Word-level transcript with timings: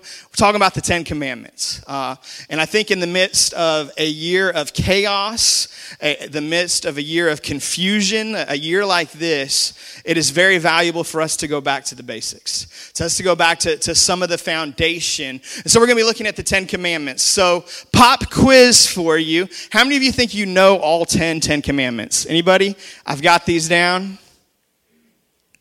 We're 0.00 0.36
talking 0.36 0.56
about 0.56 0.74
the 0.74 0.80
Ten 0.80 1.04
Commandments. 1.04 1.82
Uh, 1.86 2.16
and 2.48 2.60
I 2.60 2.66
think 2.66 2.90
in 2.90 3.00
the 3.00 3.06
midst 3.06 3.52
of 3.54 3.90
a 3.98 4.06
year 4.06 4.50
of 4.50 4.72
chaos, 4.72 5.68
a, 6.00 6.26
the 6.26 6.40
midst 6.40 6.84
of 6.84 6.98
a 6.98 7.02
year 7.02 7.28
of 7.28 7.42
confusion, 7.42 8.34
a 8.34 8.56
year 8.56 8.84
like 8.86 9.12
this, 9.12 10.00
it 10.04 10.16
is 10.16 10.30
very 10.30 10.58
valuable 10.58 11.04
for 11.04 11.20
us 11.20 11.36
to 11.38 11.48
go 11.48 11.60
back 11.60 11.84
to 11.86 11.94
the 11.94 12.02
basics. 12.02 12.92
To 12.94 13.04
us 13.04 13.16
to 13.16 13.22
go 13.22 13.34
back 13.34 13.58
to, 13.60 13.76
to 13.78 13.94
some 13.94 14.22
of 14.22 14.28
the 14.28 14.38
foundation. 14.38 15.40
And 15.62 15.70
so 15.70 15.80
we're 15.80 15.86
going 15.86 15.98
to 15.98 16.02
be 16.02 16.06
looking 16.06 16.26
at 16.26 16.36
the 16.36 16.42
Ten 16.42 16.66
Commandments. 16.66 17.22
So, 17.22 17.64
pop 17.92 18.30
quiz 18.30 18.86
for 18.86 19.18
you. 19.18 19.48
How 19.70 19.84
many 19.84 19.96
of 19.96 20.02
you 20.02 20.12
think 20.12 20.34
you 20.34 20.46
know 20.46 20.76
all 20.78 21.04
10 21.04 21.40
Ten 21.40 21.62
Commandments? 21.62 22.26
Anybody? 22.26 22.76
I've 23.06 23.22
got 23.22 23.46
these 23.46 23.68
down. 23.68 24.18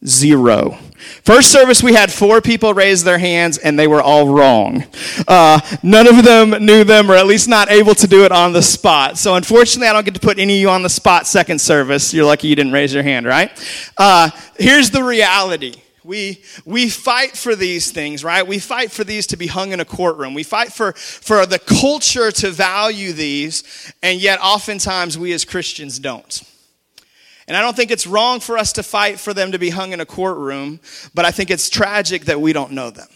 Zero. 0.06 0.78
First 1.24 1.52
service, 1.52 1.84
we 1.84 1.94
had 1.94 2.12
four 2.12 2.40
people 2.40 2.74
raise 2.74 3.04
their 3.04 3.18
hands, 3.18 3.58
and 3.58 3.78
they 3.78 3.88
were 3.88 4.02
all 4.02 4.30
wrong. 4.30 4.86
Uh, 5.28 5.60
none 5.84 6.08
of 6.08 6.24
them 6.24 6.52
knew 6.66 6.86
them, 6.86 7.12
or 7.12 7.16
at 7.16 7.26
least 7.26 7.50
not 7.50 7.70
able 7.70 7.94
to 7.96 8.08
do 8.08 8.24
it 8.24 8.32
on 8.32 8.54
the 8.54 8.62
spot. 8.62 9.18
So, 9.18 9.36
unfortunately, 9.36 9.90
I 9.90 9.94
don't 9.94 10.06
get 10.06 10.14
to 10.14 10.20
put 10.22 10.40
any 10.40 10.56
of 10.56 10.62
you 10.62 10.70
on 10.70 10.84
the 10.84 10.90
spot 10.90 11.28
second 11.28 11.60
service. 11.60 12.14
You're 12.14 12.26
lucky 12.26 12.48
you 12.48 12.56
didn't 12.56 12.72
raise 12.72 12.94
your 12.94 13.04
hand, 13.04 13.26
right? 13.26 13.52
Uh, 13.98 14.30
here's 14.58 14.90
the 14.90 15.04
reality. 15.04 15.76
We, 16.04 16.42
we 16.66 16.90
fight 16.90 17.36
for 17.36 17.56
these 17.56 17.92
things, 17.92 18.24
right? 18.24 18.48
We 18.48 18.60
fight 18.60 18.92
for 18.92 19.04
these 19.04 19.28
to 19.28 19.38
be 19.38 19.48
hung 19.48 19.74
in 19.74 19.80
a 19.80 19.86
courtroom. 19.86 20.34
We 20.34 20.44
fight 20.44 20.72
for, 20.72 20.94
for 20.94 21.46
the 21.46 21.60
culture 21.60 22.32
to 22.32 22.52
value 22.52 23.12
these, 23.12 23.94
and 24.02 24.20
yet 24.20 24.40
oftentimes 24.42 25.18
we 25.18 25.34
as 25.34 25.44
Christians 25.44 26.00
don't. 26.00 26.42
And 27.50 27.58
I 27.58 27.62
don't 27.62 27.76
think 27.76 27.90
it's 27.90 28.06
wrong 28.06 28.40
for 28.40 28.60
us 28.60 28.72
to 28.74 28.84
fight 28.84 29.20
for 29.20 29.34
them 29.34 29.52
to 29.54 29.60
be 29.60 29.72
hung 29.72 29.92
in 29.92 30.00
a 30.00 30.06
courtroom, 30.06 30.80
but 31.16 31.26
I 31.26 31.32
think 31.32 31.50
it's 31.50 31.68
tragic 31.68 32.26
that 32.26 32.40
we 32.40 32.54
don't 32.54 32.74
know 32.74 32.92
them. 32.92 33.08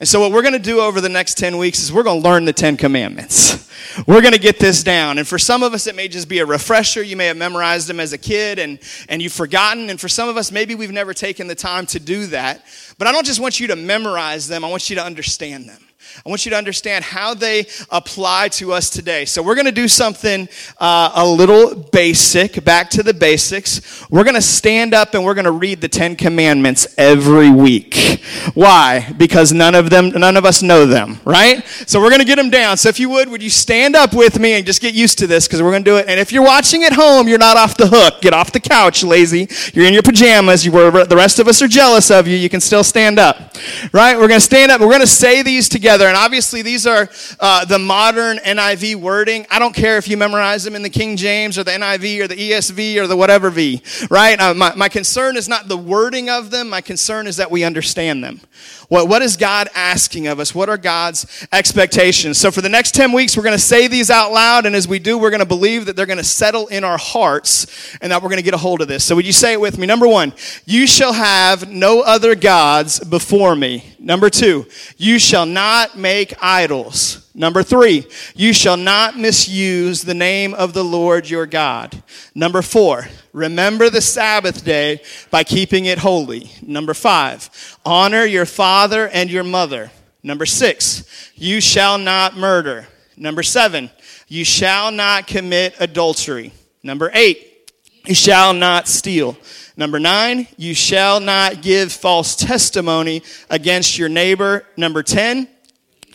And 0.00 0.08
so, 0.08 0.20
what 0.20 0.32
we're 0.32 0.42
going 0.42 0.52
to 0.52 0.58
do 0.58 0.80
over 0.80 1.00
the 1.00 1.08
next 1.08 1.38
10 1.38 1.56
weeks 1.56 1.78
is 1.78 1.92
we're 1.92 2.02
going 2.02 2.20
to 2.20 2.28
learn 2.28 2.44
the 2.44 2.52
10 2.52 2.76
commandments. 2.76 3.66
We're 4.06 4.20
going 4.20 4.34
to 4.34 4.38
get 4.38 4.58
this 4.58 4.84
down. 4.84 5.18
And 5.18 5.26
for 5.26 5.38
some 5.38 5.62
of 5.62 5.72
us, 5.72 5.86
it 5.86 5.96
may 5.96 6.08
just 6.08 6.28
be 6.28 6.40
a 6.40 6.46
refresher. 6.46 7.02
You 7.02 7.16
may 7.16 7.26
have 7.26 7.36
memorized 7.36 7.88
them 7.88 7.98
as 8.00 8.12
a 8.12 8.18
kid 8.18 8.58
and, 8.58 8.78
and 9.08 9.22
you've 9.22 9.32
forgotten. 9.32 9.90
And 9.90 9.98
for 9.98 10.08
some 10.08 10.28
of 10.28 10.36
us, 10.36 10.52
maybe 10.52 10.74
we've 10.74 10.92
never 10.92 11.14
taken 11.14 11.46
the 11.46 11.54
time 11.54 11.86
to 11.86 11.98
do 11.98 12.26
that. 12.26 12.64
But 12.98 13.08
I 13.08 13.12
don't 13.12 13.24
just 13.24 13.40
want 13.40 13.58
you 13.58 13.68
to 13.68 13.76
memorize 13.76 14.46
them, 14.46 14.64
I 14.64 14.68
want 14.68 14.90
you 14.90 14.96
to 14.96 15.04
understand 15.04 15.68
them. 15.68 15.87
I 16.24 16.28
want 16.28 16.44
you 16.44 16.50
to 16.50 16.56
understand 16.56 17.04
how 17.04 17.34
they 17.34 17.66
apply 17.90 18.48
to 18.48 18.72
us 18.72 18.90
today. 18.90 19.24
So, 19.24 19.42
we're 19.42 19.54
going 19.54 19.66
to 19.66 19.72
do 19.72 19.88
something 19.88 20.48
uh, 20.78 21.12
a 21.14 21.26
little 21.26 21.74
basic, 21.74 22.64
back 22.64 22.90
to 22.90 23.02
the 23.02 23.14
basics. 23.14 24.08
We're 24.10 24.24
going 24.24 24.34
to 24.34 24.42
stand 24.42 24.94
up 24.94 25.14
and 25.14 25.24
we're 25.24 25.34
going 25.34 25.44
to 25.44 25.52
read 25.52 25.80
the 25.80 25.88
Ten 25.88 26.16
Commandments 26.16 26.94
every 26.96 27.50
week. 27.50 28.22
Why? 28.54 29.12
Because 29.16 29.52
none 29.52 29.74
of 29.74 29.90
them, 29.90 30.10
none 30.10 30.36
of 30.36 30.44
us 30.44 30.62
know 30.62 30.86
them, 30.86 31.20
right? 31.24 31.66
So, 31.86 32.00
we're 32.00 32.10
going 32.10 32.20
to 32.20 32.26
get 32.26 32.36
them 32.36 32.50
down. 32.50 32.76
So, 32.76 32.88
if 32.88 32.98
you 32.98 33.08
would, 33.10 33.28
would 33.28 33.42
you 33.42 33.50
stand 33.50 33.96
up 33.96 34.14
with 34.14 34.38
me 34.38 34.54
and 34.54 34.66
just 34.66 34.80
get 34.80 34.94
used 34.94 35.18
to 35.18 35.26
this 35.26 35.46
because 35.46 35.62
we're 35.62 35.70
going 35.70 35.84
to 35.84 35.90
do 35.90 35.96
it. 35.96 36.06
And 36.08 36.20
if 36.20 36.32
you're 36.32 36.44
watching 36.44 36.84
at 36.84 36.92
home, 36.92 37.28
you're 37.28 37.38
not 37.38 37.56
off 37.56 37.76
the 37.76 37.86
hook. 37.86 38.20
Get 38.20 38.32
off 38.32 38.52
the 38.52 38.60
couch, 38.60 39.02
lazy. 39.02 39.48
You're 39.74 39.86
in 39.86 39.92
your 39.92 40.02
pajamas. 40.02 40.64
You 40.64 40.72
were, 40.72 41.04
the 41.04 41.16
rest 41.16 41.38
of 41.38 41.48
us 41.48 41.62
are 41.62 41.68
jealous 41.68 42.10
of 42.10 42.26
you. 42.26 42.36
You 42.36 42.48
can 42.48 42.60
still 42.60 42.84
stand 42.84 43.18
up, 43.18 43.56
right? 43.92 44.16
We're 44.16 44.28
going 44.28 44.40
to 44.40 44.44
stand 44.44 44.70
up. 44.70 44.80
We're 44.80 44.88
going 44.88 45.00
to 45.00 45.06
say 45.06 45.42
these 45.42 45.68
together. 45.68 45.97
And 46.06 46.16
obviously, 46.16 46.62
these 46.62 46.86
are 46.86 47.08
uh, 47.40 47.64
the 47.64 47.78
modern 47.78 48.38
NIV 48.38 48.96
wording. 48.96 49.46
I 49.50 49.58
don't 49.58 49.74
care 49.74 49.98
if 49.98 50.08
you 50.08 50.16
memorize 50.16 50.64
them 50.64 50.76
in 50.76 50.82
the 50.82 50.90
King 50.90 51.16
James 51.16 51.58
or 51.58 51.64
the 51.64 51.72
NIV 51.72 52.20
or 52.20 52.28
the 52.28 52.36
ESV 52.36 52.96
or 52.96 53.06
the 53.06 53.16
whatever 53.16 53.50
V, 53.50 53.82
right? 54.10 54.40
Uh, 54.40 54.54
my, 54.54 54.74
my 54.74 54.88
concern 54.88 55.36
is 55.36 55.48
not 55.48 55.68
the 55.68 55.76
wording 55.76 56.30
of 56.30 56.50
them, 56.50 56.68
my 56.68 56.80
concern 56.80 57.26
is 57.26 57.36
that 57.38 57.50
we 57.50 57.64
understand 57.64 58.22
them. 58.22 58.40
What, 58.88 59.08
what 59.08 59.20
is 59.20 59.36
God 59.36 59.68
asking 59.74 60.28
of 60.28 60.40
us? 60.40 60.54
What 60.54 60.70
are 60.70 60.78
God's 60.78 61.46
expectations? 61.52 62.38
So, 62.38 62.50
for 62.50 62.62
the 62.62 62.70
next 62.70 62.94
10 62.94 63.12
weeks, 63.12 63.36
we're 63.36 63.42
going 63.42 63.56
to 63.56 63.62
say 63.62 63.86
these 63.86 64.10
out 64.10 64.32
loud, 64.32 64.64
and 64.64 64.74
as 64.74 64.88
we 64.88 64.98
do, 64.98 65.18
we're 65.18 65.30
going 65.30 65.40
to 65.40 65.46
believe 65.46 65.86
that 65.86 65.96
they're 65.96 66.06
going 66.06 66.18
to 66.18 66.24
settle 66.24 66.68
in 66.68 66.84
our 66.84 66.96
hearts 66.96 67.96
and 68.00 68.10
that 68.10 68.22
we're 68.22 68.30
going 68.30 68.38
to 68.38 68.44
get 68.44 68.54
a 68.54 68.58
hold 68.58 68.80
of 68.80 68.88
this. 68.88 69.04
So, 69.04 69.14
would 69.14 69.26
you 69.26 69.32
say 69.32 69.52
it 69.52 69.60
with 69.60 69.76
me? 69.76 69.86
Number 69.86 70.08
one, 70.08 70.32
you 70.64 70.86
shall 70.86 71.12
have 71.12 71.70
no 71.70 72.00
other 72.00 72.34
gods 72.34 72.98
before 73.00 73.54
me. 73.54 73.84
Number 73.98 74.30
two, 74.30 74.66
you 74.96 75.18
shall 75.18 75.44
not 75.44 75.77
make 75.96 76.34
idols. 76.42 77.30
Number 77.34 77.62
three, 77.62 78.06
you 78.34 78.52
shall 78.52 78.76
not 78.76 79.16
misuse 79.16 80.02
the 80.02 80.14
name 80.14 80.54
of 80.54 80.72
the 80.72 80.84
Lord 80.84 81.30
your 81.30 81.46
God. 81.46 82.02
Number 82.34 82.62
four, 82.62 83.06
remember 83.32 83.90
the 83.90 84.00
Sabbath 84.00 84.64
day 84.64 85.00
by 85.30 85.44
keeping 85.44 85.84
it 85.84 85.98
holy. 85.98 86.50
Number 86.62 86.94
five, 86.94 87.78
honor 87.84 88.24
your 88.24 88.46
father 88.46 89.08
and 89.08 89.30
your 89.30 89.44
mother. 89.44 89.90
Number 90.22 90.46
six, 90.46 91.30
you 91.34 91.60
shall 91.60 91.96
not 91.96 92.36
murder. 92.36 92.88
Number 93.16 93.42
seven, 93.42 93.90
you 94.26 94.44
shall 94.44 94.90
not 94.90 95.26
commit 95.26 95.74
adultery. 95.78 96.52
Number 96.82 97.10
eight, 97.14 97.72
you 98.04 98.14
shall 98.14 98.52
not 98.52 98.88
steal. 98.88 99.36
Number 99.76 100.00
nine, 100.00 100.48
you 100.56 100.74
shall 100.74 101.20
not 101.20 101.62
give 101.62 101.92
false 101.92 102.34
testimony 102.34 103.22
against 103.48 103.96
your 103.96 104.08
neighbor. 104.08 104.66
Number 104.76 105.04
10, 105.04 105.46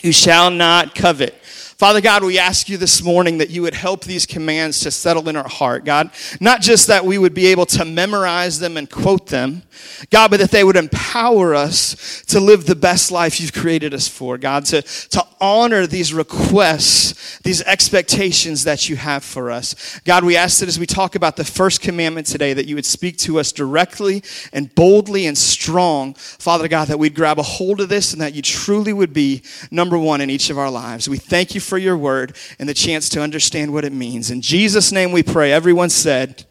you 0.04 0.12
shall 0.12 0.52
not 0.52 0.94
covet. 0.94 1.43
Father 1.84 2.00
God, 2.00 2.24
we 2.24 2.40
ask 2.40 2.70
you 2.70 2.78
this 2.78 3.04
morning 3.04 3.40
that 3.40 3.50
you 3.50 3.62
would 3.64 3.74
help 3.74 4.06
these 4.06 4.26
commands 4.26 4.80
to 4.80 4.90
settle 4.90 5.28
in 5.28 5.36
our 5.36 5.50
heart, 5.50 5.84
God. 5.84 6.12
Not 6.40 6.62
just 6.62 6.88
that 6.88 7.04
we 7.04 7.18
would 7.18 7.34
be 7.34 7.48
able 7.48 7.66
to 7.66 7.84
memorize 7.84 8.58
them 8.60 8.78
and 8.78 8.90
quote 8.90 9.28
them, 9.28 9.64
God, 10.10 10.32
but 10.32 10.40
that 10.40 10.52
they 10.52 10.64
would 10.64 10.78
empower 10.78 11.54
us 11.54 12.24
to 12.28 12.40
live 12.40 12.66
the 12.66 12.76
best 12.76 13.12
life 13.12 13.42
you've 13.42 13.52
created 13.52 13.94
us 13.94 14.08
for, 14.08 14.38
God, 14.38 14.64
to, 14.68 14.82
to 14.82 15.28
honor 15.42 15.86
these 15.86 16.14
requests, 16.14 17.40
these 17.40 17.62
expectations 17.64 18.64
that 18.64 18.88
you 18.88 18.96
have 18.96 19.26
for 19.26 19.52
us. 19.52 20.00
God, 20.06 20.24
we 20.24 20.38
ask 20.38 20.62
that 20.62 20.70
as 20.70 20.80
we 20.80 20.86
talk 20.86 21.16
about 21.16 21.36
the 21.36 21.44
first 21.44 21.82
commandment 21.82 22.28
today, 22.28 22.54
that 22.54 22.66
you 22.66 22.76
would 22.76 22.86
speak 22.86 23.18
to 23.18 23.40
us 23.40 23.52
directly 23.52 24.24
and 24.54 24.74
boldly 24.74 25.28
and 25.28 25.38
strong, 25.38 26.14
Father 26.14 26.70
God, 26.70 26.88
that 26.88 26.98
we'd 26.98 27.14
grab 27.14 27.40
a 27.40 27.44
hold 27.44 27.82
of 27.82 27.90
this 27.90 28.14
and 28.14 28.22
that 28.22 28.34
you 28.34 28.42
truly 28.42 28.94
would 28.94 29.12
be 29.12 29.44
number 29.70 29.98
one 29.98 30.22
in 30.22 30.30
each 30.30 30.50
of 30.50 30.58
our 30.58 30.72
lives. 30.72 31.10
We 31.10 31.18
thank 31.18 31.54
you 31.54 31.60
for 31.60 31.73
your 31.78 31.98
word 31.98 32.36
and 32.60 32.68
the 32.68 32.74
chance 32.74 33.10
to 33.10 33.22
understand 33.22 33.74
what 33.74 33.86
it 33.86 33.94
means. 33.94 34.32
In 34.32 34.42
Jesus' 34.42 34.92
name 34.92 35.12
we 35.12 35.24
pray. 35.24 35.52
Everyone 35.52 35.90
said, 35.90 36.46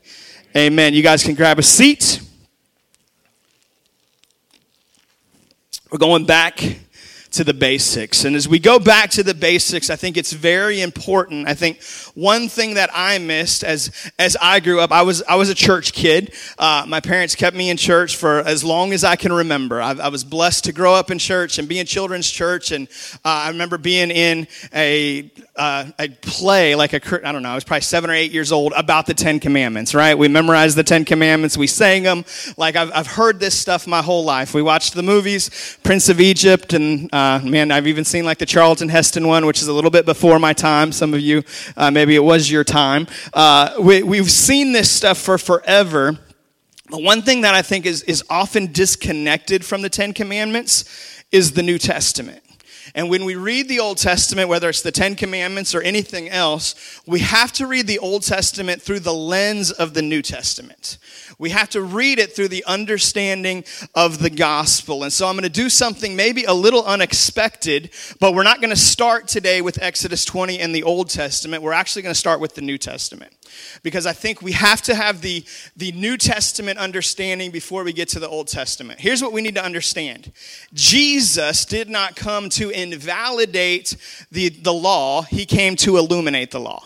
Amen. 0.56 0.92
You 0.92 1.02
guys 1.02 1.22
can 1.24 1.34
grab 1.34 1.58
a 1.58 1.62
seat. 1.62 2.20
We're 5.90 5.98
going 5.98 6.26
back 6.26 6.78
to 7.32 7.44
the 7.44 7.54
basics. 7.54 8.24
And 8.24 8.36
as 8.36 8.46
we 8.46 8.58
go 8.58 8.78
back 8.78 9.10
to 9.10 9.22
the 9.22 9.34
basics, 9.34 9.88
I 9.88 9.96
think 9.96 10.16
it's 10.16 10.32
very 10.32 10.80
important. 10.80 11.48
I 11.48 11.54
think 11.54 11.82
one 12.14 12.48
thing 12.48 12.74
that 12.74 12.90
I 12.92 13.18
missed 13.18 13.64
as 13.64 13.90
as 14.18 14.36
I 14.40 14.60
grew 14.60 14.80
up, 14.80 14.92
I 14.92 15.02
was 15.02 15.22
I 15.22 15.36
was 15.36 15.48
a 15.48 15.54
church 15.54 15.92
kid. 15.92 16.34
Uh, 16.58 16.84
my 16.86 17.00
parents 17.00 17.34
kept 17.34 17.56
me 17.56 17.70
in 17.70 17.76
church 17.76 18.16
for 18.16 18.40
as 18.40 18.62
long 18.62 18.92
as 18.92 19.02
I 19.02 19.16
can 19.16 19.32
remember. 19.32 19.80
I, 19.80 19.92
I 19.92 20.08
was 20.08 20.24
blessed 20.24 20.64
to 20.64 20.72
grow 20.72 20.94
up 20.94 21.10
in 21.10 21.18
church 21.18 21.58
and 21.58 21.68
be 21.68 21.78
in 21.78 21.86
children's 21.86 22.30
church. 22.30 22.70
And 22.70 22.88
uh, 23.24 23.46
I 23.46 23.48
remember 23.48 23.78
being 23.78 24.10
in 24.10 24.46
a 24.74 25.30
uh, 25.56 25.86
a 25.98 26.08
play 26.08 26.74
like 26.74 26.92
a 26.92 27.26
I 27.26 27.32
don't 27.32 27.42
know. 27.42 27.50
I 27.50 27.54
was 27.54 27.64
probably 27.64 27.82
seven 27.82 28.10
or 28.10 28.14
eight 28.14 28.32
years 28.32 28.52
old 28.52 28.74
about 28.76 29.06
the 29.06 29.14
Ten 29.14 29.40
Commandments. 29.40 29.94
Right? 29.94 30.16
We 30.16 30.28
memorized 30.28 30.76
the 30.76 30.84
Ten 30.84 31.06
Commandments. 31.06 31.56
We 31.56 31.66
sang 31.66 32.02
them. 32.02 32.26
Like 32.58 32.76
I've 32.76 32.92
I've 32.92 33.06
heard 33.06 33.40
this 33.40 33.58
stuff 33.58 33.86
my 33.86 34.02
whole 34.02 34.24
life. 34.24 34.52
We 34.52 34.60
watched 34.60 34.92
the 34.92 35.02
movies, 35.02 35.78
Prince 35.82 36.10
of 36.10 36.20
Egypt 36.20 36.74
and 36.74 37.08
uh, 37.12 37.21
uh, 37.22 37.40
man, 37.44 37.70
I've 37.70 37.86
even 37.86 38.04
seen 38.04 38.24
like 38.24 38.38
the 38.38 38.46
Charlton 38.46 38.88
Heston 38.88 39.28
one, 39.28 39.46
which 39.46 39.62
is 39.62 39.68
a 39.68 39.72
little 39.72 39.92
bit 39.92 40.04
before 40.04 40.40
my 40.40 40.52
time. 40.52 40.90
Some 40.90 41.14
of 41.14 41.20
you, 41.20 41.44
uh, 41.76 41.90
maybe 41.90 42.16
it 42.16 42.24
was 42.24 42.50
your 42.50 42.64
time. 42.64 43.06
Uh, 43.32 43.74
we, 43.80 44.02
we've 44.02 44.30
seen 44.30 44.72
this 44.72 44.90
stuff 44.90 45.18
for 45.18 45.38
forever. 45.38 46.18
But 46.90 47.02
one 47.02 47.22
thing 47.22 47.42
that 47.42 47.54
I 47.54 47.62
think 47.62 47.86
is, 47.86 48.02
is 48.02 48.24
often 48.28 48.72
disconnected 48.72 49.64
from 49.64 49.82
the 49.82 49.88
Ten 49.88 50.12
Commandments 50.12 50.84
is 51.30 51.52
the 51.52 51.62
New 51.62 51.78
Testament. 51.78 52.42
And 52.94 53.08
when 53.08 53.24
we 53.24 53.36
read 53.36 53.68
the 53.68 53.78
Old 53.78 53.98
Testament, 53.98 54.48
whether 54.48 54.68
it's 54.68 54.82
the 54.82 54.90
Ten 54.90 55.14
Commandments 55.14 55.74
or 55.74 55.80
anything 55.80 56.28
else, 56.28 57.00
we 57.06 57.20
have 57.20 57.52
to 57.52 57.68
read 57.68 57.86
the 57.86 58.00
Old 58.00 58.24
Testament 58.24 58.82
through 58.82 59.00
the 59.00 59.14
lens 59.14 59.70
of 59.70 59.94
the 59.94 60.02
New 60.02 60.22
Testament. 60.22 60.98
We 61.42 61.50
have 61.50 61.70
to 61.70 61.82
read 61.82 62.20
it 62.20 62.36
through 62.36 62.48
the 62.48 62.64
understanding 62.66 63.64
of 63.96 64.20
the 64.20 64.30
gospel. 64.30 65.02
And 65.02 65.12
so 65.12 65.26
I'm 65.26 65.34
going 65.34 65.42
to 65.42 65.48
do 65.48 65.68
something 65.68 66.14
maybe 66.14 66.44
a 66.44 66.54
little 66.54 66.84
unexpected, 66.84 67.90
but 68.20 68.32
we're 68.32 68.44
not 68.44 68.60
going 68.60 68.70
to 68.70 68.76
start 68.76 69.26
today 69.26 69.60
with 69.60 69.82
Exodus 69.82 70.24
20 70.24 70.60
and 70.60 70.72
the 70.72 70.84
Old 70.84 71.10
Testament. 71.10 71.64
We're 71.64 71.72
actually 71.72 72.02
going 72.02 72.14
to 72.14 72.18
start 72.18 72.38
with 72.38 72.54
the 72.54 72.60
New 72.60 72.78
Testament. 72.78 73.32
Because 73.82 74.06
I 74.06 74.12
think 74.12 74.40
we 74.40 74.52
have 74.52 74.82
to 74.82 74.94
have 74.94 75.20
the, 75.20 75.44
the 75.76 75.90
New 75.90 76.16
Testament 76.16 76.78
understanding 76.78 77.50
before 77.50 77.82
we 77.82 77.92
get 77.92 78.08
to 78.10 78.20
the 78.20 78.28
Old 78.28 78.46
Testament. 78.46 79.00
Here's 79.00 79.20
what 79.20 79.32
we 79.32 79.42
need 79.42 79.56
to 79.56 79.64
understand 79.64 80.30
Jesus 80.72 81.64
did 81.64 81.90
not 81.90 82.14
come 82.14 82.50
to 82.50 82.70
invalidate 82.70 83.96
the, 84.30 84.50
the 84.50 84.72
law, 84.72 85.22
he 85.22 85.44
came 85.44 85.74
to 85.78 85.96
illuminate 85.96 86.52
the 86.52 86.60
law. 86.60 86.84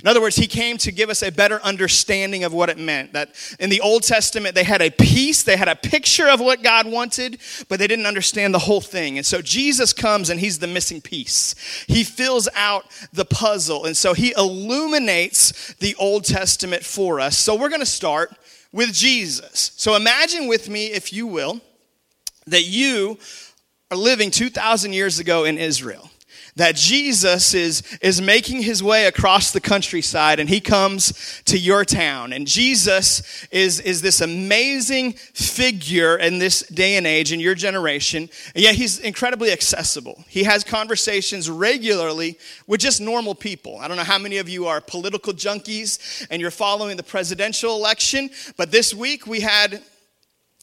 In 0.00 0.08
other 0.08 0.20
words, 0.20 0.36
he 0.36 0.46
came 0.46 0.78
to 0.78 0.92
give 0.92 1.10
us 1.10 1.22
a 1.22 1.30
better 1.30 1.60
understanding 1.62 2.44
of 2.44 2.52
what 2.52 2.68
it 2.68 2.78
meant. 2.78 3.12
That 3.12 3.34
in 3.58 3.70
the 3.70 3.80
Old 3.80 4.02
Testament, 4.02 4.54
they 4.54 4.64
had 4.64 4.82
a 4.82 4.90
piece, 4.90 5.42
they 5.42 5.56
had 5.56 5.68
a 5.68 5.76
picture 5.76 6.28
of 6.28 6.40
what 6.40 6.62
God 6.62 6.86
wanted, 6.86 7.38
but 7.68 7.78
they 7.78 7.86
didn't 7.86 8.06
understand 8.06 8.54
the 8.54 8.60
whole 8.60 8.80
thing. 8.80 9.16
And 9.16 9.26
so 9.26 9.40
Jesus 9.40 9.92
comes 9.92 10.30
and 10.30 10.40
he's 10.40 10.58
the 10.58 10.66
missing 10.66 11.00
piece. 11.00 11.54
He 11.86 12.04
fills 12.04 12.48
out 12.54 12.84
the 13.12 13.24
puzzle. 13.24 13.86
And 13.86 13.96
so 13.96 14.14
he 14.14 14.34
illuminates 14.36 15.74
the 15.74 15.94
Old 15.96 16.24
Testament 16.24 16.82
for 16.82 17.20
us. 17.20 17.38
So 17.38 17.54
we're 17.54 17.68
going 17.68 17.80
to 17.80 17.86
start 17.86 18.32
with 18.72 18.92
Jesus. 18.92 19.72
So 19.76 19.96
imagine 19.96 20.48
with 20.48 20.68
me, 20.68 20.86
if 20.86 21.12
you 21.12 21.26
will, 21.26 21.60
that 22.46 22.64
you 22.64 23.18
are 23.90 23.96
living 23.96 24.30
2,000 24.30 24.92
years 24.92 25.18
ago 25.18 25.44
in 25.44 25.58
Israel 25.58 26.10
that 26.56 26.74
Jesus 26.74 27.54
is, 27.54 27.82
is 28.00 28.20
making 28.20 28.62
his 28.62 28.82
way 28.82 29.06
across 29.06 29.52
the 29.52 29.60
countryside 29.60 30.40
and 30.40 30.48
he 30.48 30.60
comes 30.60 31.42
to 31.44 31.58
your 31.58 31.84
town. 31.84 32.32
And 32.32 32.46
Jesus 32.46 33.46
is, 33.50 33.80
is 33.80 34.02
this 34.02 34.20
amazing 34.20 35.12
figure 35.12 36.16
in 36.16 36.38
this 36.38 36.62
day 36.62 36.96
and 36.96 37.06
age, 37.06 37.32
in 37.32 37.40
your 37.40 37.54
generation, 37.54 38.28
and 38.54 38.62
yet 38.62 38.74
he's 38.74 38.98
incredibly 38.98 39.52
accessible. 39.52 40.24
He 40.28 40.44
has 40.44 40.64
conversations 40.64 41.48
regularly 41.48 42.38
with 42.66 42.80
just 42.80 43.00
normal 43.00 43.34
people. 43.34 43.78
I 43.78 43.88
don't 43.88 43.96
know 43.96 44.04
how 44.04 44.18
many 44.18 44.38
of 44.38 44.48
you 44.48 44.66
are 44.66 44.80
political 44.80 45.32
junkies 45.32 46.26
and 46.30 46.40
you're 46.40 46.50
following 46.50 46.96
the 46.96 47.02
presidential 47.02 47.76
election, 47.76 48.30
but 48.56 48.70
this 48.70 48.94
week 48.94 49.26
we 49.26 49.40
had 49.40 49.82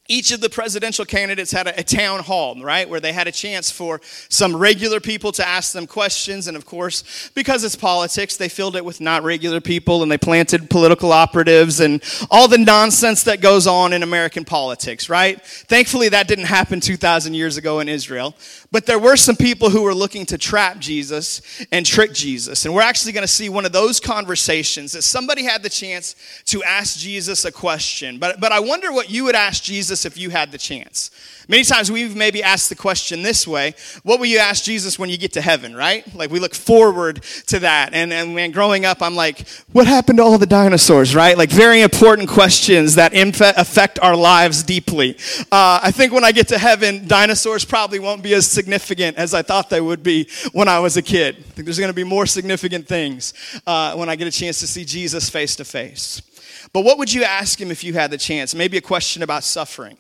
each 0.09 0.31
of 0.31 0.41
the 0.41 0.50
presidential 0.50 1.05
candidates 1.05 1.51
had 1.51 1.65
a, 1.65 1.79
a, 1.79 1.83
town 1.83 2.19
hall, 2.19 2.61
right, 2.61 2.89
where 2.89 3.00
they 3.00 3.13
had 3.13 3.25
a 3.25 3.31
chance 3.31 3.71
for 3.71 4.01
some 4.27 4.53
regular 4.53 5.00
people 5.00 5.31
to 5.31 5.47
ask 5.47 5.71
them 5.71 5.88
questions. 5.88 6.50
And 6.50 6.57
of 6.57 6.65
course, 6.65 7.31
because 7.35 7.63
it's 7.63 7.77
politics, 7.77 8.35
they 8.35 8.50
filled 8.50 8.75
it 8.75 8.83
with 8.83 9.00
not 9.00 9.23
regular 9.23 9.61
people 9.61 10.03
and 10.03 10.11
they 10.11 10.17
planted 10.17 10.69
political 10.69 11.13
operatives 11.13 11.79
and 11.79 12.03
all 12.29 12.50
the 12.50 12.57
nonsense 12.57 13.23
that 13.23 13.39
goes 13.39 13.65
on 13.65 13.94
in 13.94 14.03
American 14.03 14.44
politics, 14.44 15.07
right? 15.07 15.41
Thankfully, 15.41 16.09
that 16.09 16.27
didn't 16.27 16.45
happen 16.45 16.81
2,000 16.81 17.33
years 17.33 17.56
ago 17.56 17.79
in 17.79 17.88
Israel. 17.88 18.35
But 18.73 18.85
there 18.85 18.99
were 18.99 19.15
some 19.15 19.38
people 19.38 19.69
who 19.69 19.83
were 19.83 19.94
looking 19.94 20.25
to 20.25 20.38
trap 20.38 20.79
Jesus 20.79 21.65
and 21.71 21.85
trick 21.85 22.11
Jesus. 22.11 22.65
And 22.65 22.73
we're 22.73 22.81
actually 22.81 23.13
going 23.13 23.23
to 23.23 23.27
see 23.27 23.47
one 23.47 23.65
of 23.65 23.71
those 23.71 24.01
conversations 24.01 24.91
that 24.94 25.03
somebody 25.03 25.44
had 25.44 25.63
the 25.63 25.69
chance 25.69 26.15
to 26.45 26.61
ask 26.63 26.97
Jesus 26.97 27.45
a 27.45 27.51
question. 27.51 28.17
But, 28.17 28.41
but 28.41 28.51
I 28.51 28.59
wonder 28.59 28.91
what 28.91 29.09
you 29.09 29.23
would 29.25 29.35
ask 29.35 29.63
Jesus 29.63 29.93
Jesus 29.94 30.06
if 30.06 30.18
you 30.18 30.31
had 30.31 30.51
the 30.51 30.57
chance? 30.57 31.12
Many 31.48 31.63
times 31.63 31.92
we've 31.92 32.16
maybe 32.16 32.42
asked 32.42 32.69
the 32.69 32.75
question 32.75 33.22
this 33.22 33.48
way 33.48 33.75
What 34.04 34.19
will 34.19 34.25
you 34.25 34.40
ask 34.40 34.63
Jesus 34.63 34.98
when 34.98 35.10
you 35.10 35.18
get 35.18 35.34
to 35.34 35.42
heaven, 35.42 35.75
right? 35.75 36.04
Like 36.16 36.31
we 36.31 36.40
look 36.40 36.56
forward 36.56 37.22
to 37.48 37.60
that. 37.60 37.94
And, 37.94 38.12
and 38.12 38.34
man, 38.34 38.51
growing 38.51 38.86
up, 38.86 39.01
I'm 39.01 39.16
like, 39.16 39.48
What 39.72 39.86
happened 39.86 40.18
to 40.18 40.24
all 40.24 40.38
the 40.40 40.48
dinosaurs, 40.48 41.13
right? 41.13 41.38
Like 41.38 41.51
very 41.51 41.81
important 41.81 42.28
questions 42.30 42.95
that 42.95 43.13
affect 43.13 44.00
our 44.00 44.16
lives 44.16 44.63
deeply. 44.63 45.16
Uh, 45.51 45.80
I 45.84 45.92
think 45.92 46.12
when 46.12 46.24
I 46.24 46.31
get 46.31 46.48
to 46.48 46.57
heaven, 46.57 47.07
dinosaurs 47.07 47.66
probably 47.66 48.00
won't 48.00 48.24
be 48.24 48.34
as 48.34 48.48
significant 48.48 49.18
as 49.18 49.34
I 49.34 49.44
thought 49.44 49.69
they 49.69 49.81
would 49.81 50.01
be 50.01 50.28
when 50.54 50.68
I 50.68 50.80
was 50.80 50.98
a 50.98 51.01
kid. 51.04 51.36
I 51.38 51.42
think 51.42 51.66
there's 51.66 51.80
going 51.80 51.92
to 51.92 51.94
be 51.94 52.04
more 52.04 52.25
significant 52.25 52.88
things 52.88 53.34
uh, 53.68 53.94
when 53.95 54.10
I 54.10 54.16
get 54.16 54.28
a 54.28 54.31
chance 54.31 54.60
to 54.62 54.68
see 54.68 54.86
Jesus 54.86 55.30
face 55.30 55.56
to 55.57 55.66
face. 55.66 56.22
But 56.71 56.81
what 56.81 56.98
would 56.98 57.12
you 57.12 57.24
ask 57.24 57.60
him 57.60 57.71
if 57.71 57.83
you 57.83 57.94
had 57.94 58.12
the 58.12 58.18
chance? 58.18 58.56
Maybe 58.56 58.77
a 58.77 58.81
question 58.81 59.24
about 59.24 59.44
suffering. 59.44 59.98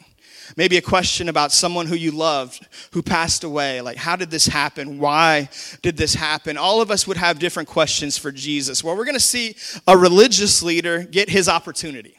Maybe 0.57 0.77
a 0.77 0.81
question 0.81 1.29
about 1.29 1.51
someone 1.51 1.87
who 1.87 1.95
you 1.95 2.11
loved 2.11 2.67
who 2.91 3.01
passed 3.01 3.43
away. 3.43 3.81
Like, 3.81 3.97
how 3.97 4.15
did 4.15 4.29
this 4.29 4.45
happen? 4.45 4.99
Why 4.99 5.49
did 5.81 5.97
this 5.97 6.13
happen? 6.13 6.57
All 6.57 6.81
of 6.81 6.91
us 6.91 7.07
would 7.07 7.17
have 7.17 7.39
different 7.39 7.69
questions 7.69 8.17
for 8.17 8.31
Jesus. 8.31 8.83
Well, 8.83 8.95
we're 8.95 9.05
going 9.05 9.15
to 9.15 9.19
see 9.19 9.55
a 9.87 9.97
religious 9.97 10.61
leader 10.61 11.03
get 11.03 11.29
his 11.29 11.49
opportunity 11.49 12.17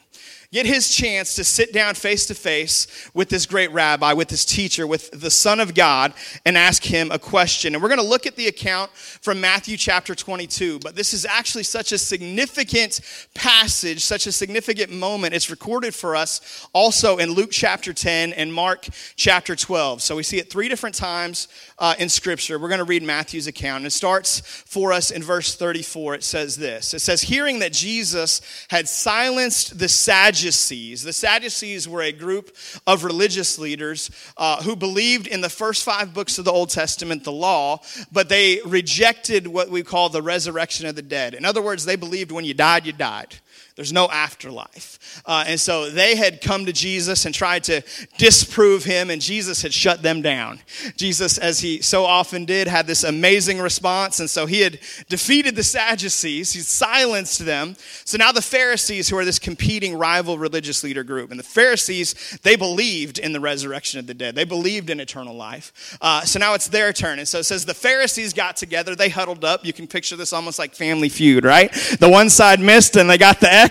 get 0.55 0.65
his 0.65 0.87
chance 0.87 1.35
to 1.35 1.43
sit 1.43 1.73
down 1.73 1.93
face 1.93 2.25
to 2.27 2.33
face 2.33 2.87
with 3.13 3.27
this 3.27 3.45
great 3.45 3.69
rabbi, 3.73 4.13
with 4.13 4.29
this 4.29 4.45
teacher, 4.45 4.87
with 4.87 5.11
the 5.11 5.29
Son 5.29 5.59
of 5.59 5.75
God, 5.75 6.13
and 6.45 6.57
ask 6.57 6.81
him 6.81 7.11
a 7.11 7.19
question. 7.19 7.75
And 7.75 7.83
we're 7.83 7.89
going 7.89 7.99
to 7.99 8.05
look 8.05 8.25
at 8.25 8.37
the 8.37 8.47
account 8.47 8.89
from 8.93 9.41
Matthew 9.41 9.75
chapter 9.75 10.15
22. 10.15 10.79
But 10.79 10.95
this 10.95 11.13
is 11.13 11.25
actually 11.25 11.63
such 11.63 11.91
a 11.91 11.97
significant 11.97 13.01
passage, 13.33 14.05
such 14.05 14.27
a 14.27 14.31
significant 14.31 14.93
moment. 14.93 15.33
It's 15.33 15.49
recorded 15.49 15.93
for 15.93 16.15
us 16.15 16.65
also 16.71 17.17
in 17.17 17.31
Luke 17.31 17.51
chapter 17.51 17.91
10 17.91 18.31
and 18.31 18.53
Mark 18.53 18.87
chapter 19.17 19.57
12. 19.57 20.01
So 20.01 20.15
we 20.15 20.23
see 20.23 20.37
it 20.37 20.49
three 20.49 20.69
different 20.69 20.95
times 20.95 21.49
uh, 21.79 21.95
in 21.99 22.07
Scripture. 22.07 22.57
We're 22.57 22.69
going 22.69 22.79
to 22.79 22.85
read 22.85 23.03
Matthew's 23.03 23.47
account. 23.47 23.79
And 23.79 23.87
it 23.87 23.91
starts 23.91 24.39
for 24.39 24.93
us 24.93 25.11
in 25.11 25.21
verse 25.21 25.53
34. 25.53 26.15
It 26.15 26.23
says 26.23 26.55
this 26.55 26.93
It 26.93 26.99
says, 26.99 27.23
Hearing 27.23 27.59
that 27.59 27.73
Jesus 27.73 28.39
had 28.69 28.87
silenced 28.87 29.79
the 29.79 29.89
Sadducees, 29.89 30.44
the 31.03 31.13
Sadducees 31.13 31.87
were 31.87 32.01
a 32.01 32.11
group 32.11 32.55
of 32.85 33.03
religious 33.03 33.57
leaders 33.57 34.11
uh, 34.37 34.61
who 34.63 34.75
believed 34.75 35.27
in 35.27 35.41
the 35.41 35.49
first 35.49 35.83
five 35.83 36.13
books 36.13 36.37
of 36.37 36.45
the 36.45 36.51
Old 36.51 36.69
Testament, 36.69 37.23
the 37.23 37.31
law, 37.31 37.81
but 38.11 38.29
they 38.29 38.61
rejected 38.65 39.47
what 39.47 39.69
we 39.69 39.83
call 39.83 40.09
the 40.09 40.21
resurrection 40.21 40.87
of 40.87 40.95
the 40.95 41.01
dead. 41.01 41.33
In 41.33 41.45
other 41.45 41.61
words, 41.61 41.85
they 41.85 41.95
believed 41.95 42.31
when 42.31 42.45
you 42.45 42.53
died, 42.53 42.85
you 42.85 42.93
died. 42.93 43.35
There's 43.75 43.91
no 43.91 44.09
afterlife. 44.09 45.21
Uh, 45.25 45.43
and 45.47 45.59
so 45.59 45.89
they 45.89 46.15
had 46.15 46.39
come 46.39 46.65
to 46.65 46.71
Jesus 46.71 47.25
and 47.25 47.35
tried 47.35 47.65
to 47.65 47.81
disprove 48.17 48.85
him, 48.85 49.09
and 49.09 49.21
Jesus 49.21 49.61
had 49.61 49.73
shut 49.73 50.01
them 50.01 50.21
down. 50.21 50.61
Jesus, 50.95 51.37
as 51.37 51.59
he 51.59 51.81
so 51.81 52.05
often 52.05 52.45
did, 52.45 52.69
had 52.69 52.87
this 52.87 53.03
amazing 53.03 53.59
response. 53.59 54.21
And 54.21 54.29
so 54.29 54.45
he 54.45 54.61
had 54.61 54.79
defeated 55.09 55.57
the 55.57 55.63
Sadducees, 55.63 56.53
he 56.53 56.61
silenced 56.61 57.45
them. 57.45 57.75
So 58.05 58.17
now 58.17 58.31
the 58.31 58.41
Pharisees, 58.41 59.09
who 59.09 59.17
are 59.17 59.25
this 59.25 59.39
competing 59.39 59.97
rival 59.97 60.37
religious 60.37 60.81
leader 60.81 61.03
group, 61.03 61.29
and 61.29 61.39
the 61.39 61.43
Pharisees, 61.43 62.39
they 62.43 62.55
believed 62.55 63.19
in 63.19 63.33
the 63.33 63.41
resurrection 63.41 63.99
of 63.99 64.07
the 64.07 64.13
dead, 64.13 64.35
they 64.35 64.45
believed 64.45 64.89
in 64.89 65.01
eternal 65.01 65.35
life. 65.35 65.97
Uh, 65.99 66.21
so 66.21 66.39
now 66.39 66.53
it's 66.53 66.69
their 66.69 66.93
turn. 66.93 67.19
And 67.19 67.27
so 67.27 67.39
it 67.39 67.43
says 67.43 67.65
the 67.65 67.73
Pharisees 67.73 68.31
got 68.31 68.55
together, 68.55 68.95
they 68.95 69.09
huddled 69.09 69.43
up. 69.43 69.65
You 69.65 69.73
can 69.73 69.85
picture 69.85 70.15
this 70.15 70.31
almost 70.31 70.59
like 70.59 70.73
family 70.73 71.09
feud, 71.09 71.43
right? 71.43 71.73
The 71.99 72.09
one 72.09 72.29
side 72.29 72.61
missed, 72.61 72.95
and 72.95 73.09
they 73.09 73.17
got 73.17 73.41
the 73.41 73.64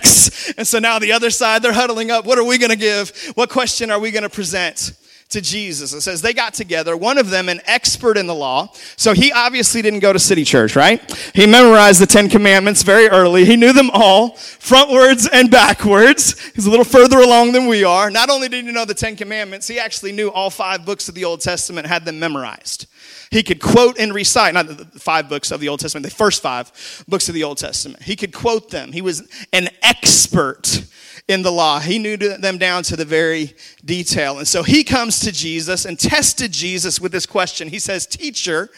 and 0.57 0.67
so 0.67 0.79
now 0.79 0.99
the 0.99 1.11
other 1.11 1.29
side, 1.29 1.61
they're 1.61 1.73
huddling 1.73 2.11
up. 2.11 2.25
What 2.25 2.37
are 2.37 2.43
we 2.43 2.57
going 2.57 2.71
to 2.71 2.77
give? 2.77 3.09
What 3.35 3.49
question 3.49 3.91
are 3.91 3.99
we 3.99 4.11
going 4.11 4.23
to 4.23 4.29
present? 4.29 4.93
to 5.29 5.41
Jesus. 5.41 5.91
It 5.93 6.01
says 6.01 6.21
they 6.21 6.33
got 6.33 6.53
together, 6.53 6.95
one 6.95 7.17
of 7.17 7.29
them 7.29 7.49
an 7.49 7.59
expert 7.65 8.17
in 8.17 8.27
the 8.27 8.35
law. 8.35 8.71
So 8.95 9.13
he 9.13 9.31
obviously 9.31 9.81
didn't 9.81 9.99
go 9.99 10.13
to 10.13 10.19
city 10.19 10.43
church, 10.43 10.75
right? 10.75 11.01
He 11.33 11.45
memorized 11.47 12.01
the 12.01 12.05
10 12.05 12.29
commandments 12.29 12.83
very 12.83 13.07
early. 13.09 13.43
He 13.45 13.55
knew 13.55 13.73
them 13.73 13.89
all, 13.91 14.31
frontwards 14.31 15.27
and 15.31 15.49
backwards. 15.49 16.39
He's 16.51 16.65
a 16.65 16.69
little 16.69 16.85
further 16.85 17.19
along 17.19 17.53
than 17.53 17.67
we 17.67 17.83
are. 17.83 18.11
Not 18.11 18.29
only 18.29 18.49
did 18.49 18.65
he 18.65 18.71
know 18.71 18.85
the 18.85 18.93
10 18.93 19.15
commandments, 19.15 19.67
he 19.67 19.79
actually 19.79 20.11
knew 20.11 20.29
all 20.29 20.49
five 20.49 20.85
books 20.85 21.09
of 21.09 21.15
the 21.15 21.25
Old 21.25 21.41
Testament, 21.41 21.87
had 21.87 22.05
them 22.05 22.19
memorized. 22.19 22.87
He 23.31 23.43
could 23.43 23.61
quote 23.61 23.97
and 23.99 24.13
recite, 24.13 24.53
not 24.53 24.67
the 24.67 24.85
five 24.99 25.29
books 25.29 25.51
of 25.51 25.59
the 25.59 25.69
Old 25.69 25.79
Testament, 25.79 26.05
the 26.05 26.11
first 26.11 26.41
five 26.41 26.71
books 27.07 27.27
of 27.27 27.35
the 27.35 27.43
Old 27.43 27.57
Testament. 27.57 28.03
He 28.03 28.15
could 28.15 28.33
quote 28.33 28.69
them. 28.69 28.91
He 28.91 29.01
was 29.01 29.27
an 29.51 29.69
expert 29.81 30.85
in 31.27 31.41
the 31.41 31.51
law. 31.51 31.79
He 31.79 31.97
knew 31.99 32.17
them 32.17 32.57
down 32.57 32.83
to 32.83 32.95
the 32.95 33.05
very 33.05 33.55
detail. 33.83 34.37
And 34.37 34.47
so 34.47 34.63
he 34.63 34.83
comes 34.83 35.19
to 35.21 35.31
Jesus 35.31 35.85
and 35.85 35.97
tested 35.99 36.51
Jesus 36.51 36.99
with 36.99 37.11
this 37.11 37.25
question. 37.25 37.69
He 37.69 37.79
says, 37.79 38.05
Teacher, 38.05 38.69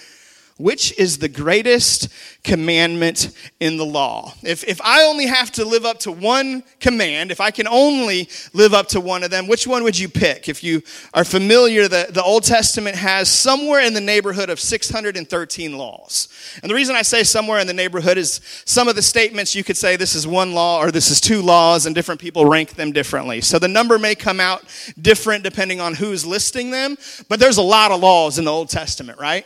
which 0.57 0.97
is 0.97 1.17
the 1.17 1.29
greatest 1.29 2.09
commandment 2.43 3.29
in 3.59 3.77
the 3.77 3.85
law? 3.85 4.33
If, 4.43 4.63
if 4.63 4.81
I 4.81 5.03
only 5.03 5.27
have 5.27 5.51
to 5.53 5.65
live 5.65 5.85
up 5.85 5.99
to 5.99 6.11
one 6.11 6.63
command, 6.79 7.31
if 7.31 7.41
I 7.41 7.51
can 7.51 7.67
only 7.67 8.29
live 8.53 8.73
up 8.73 8.87
to 8.89 9.01
one 9.01 9.23
of 9.23 9.31
them, 9.31 9.47
which 9.47 9.67
one 9.67 9.83
would 9.83 9.97
you 9.97 10.09
pick? 10.09 10.49
If 10.49 10.63
you 10.63 10.81
are 11.13 11.23
familiar, 11.23 11.87
the, 11.87 12.07
the 12.09 12.23
Old 12.23 12.43
Testament 12.43 12.95
has 12.95 13.29
somewhere 13.29 13.81
in 13.81 13.93
the 13.93 14.01
neighborhood 14.01 14.49
of 14.49 14.59
613 14.59 15.77
laws. 15.77 16.27
And 16.61 16.69
the 16.69 16.75
reason 16.75 16.95
I 16.95 17.01
say 17.01 17.23
somewhere 17.23 17.59
in 17.59 17.67
the 17.67 17.73
neighborhood 17.73 18.17
is 18.17 18.41
some 18.65 18.87
of 18.87 18.95
the 18.95 19.01
statements 19.01 19.55
you 19.55 19.63
could 19.63 19.77
say 19.77 19.95
this 19.95 20.15
is 20.15 20.25
one 20.25 20.53
law 20.53 20.81
or 20.81 20.91
this 20.91 21.09
is 21.09 21.21
two 21.21 21.41
laws, 21.41 21.85
and 21.85 21.93
different 21.93 22.21
people 22.21 22.45
rank 22.45 22.71
them 22.71 22.91
differently. 22.91 23.41
So 23.41 23.59
the 23.59 23.67
number 23.67 23.99
may 23.99 24.15
come 24.15 24.39
out 24.39 24.63
different 24.99 25.43
depending 25.43 25.79
on 25.79 25.93
who's 25.93 26.25
listing 26.25 26.71
them, 26.71 26.97
but 27.29 27.39
there's 27.39 27.57
a 27.57 27.61
lot 27.61 27.91
of 27.91 27.99
laws 27.99 28.39
in 28.39 28.45
the 28.45 28.51
Old 28.51 28.69
Testament, 28.69 29.19
right? 29.19 29.45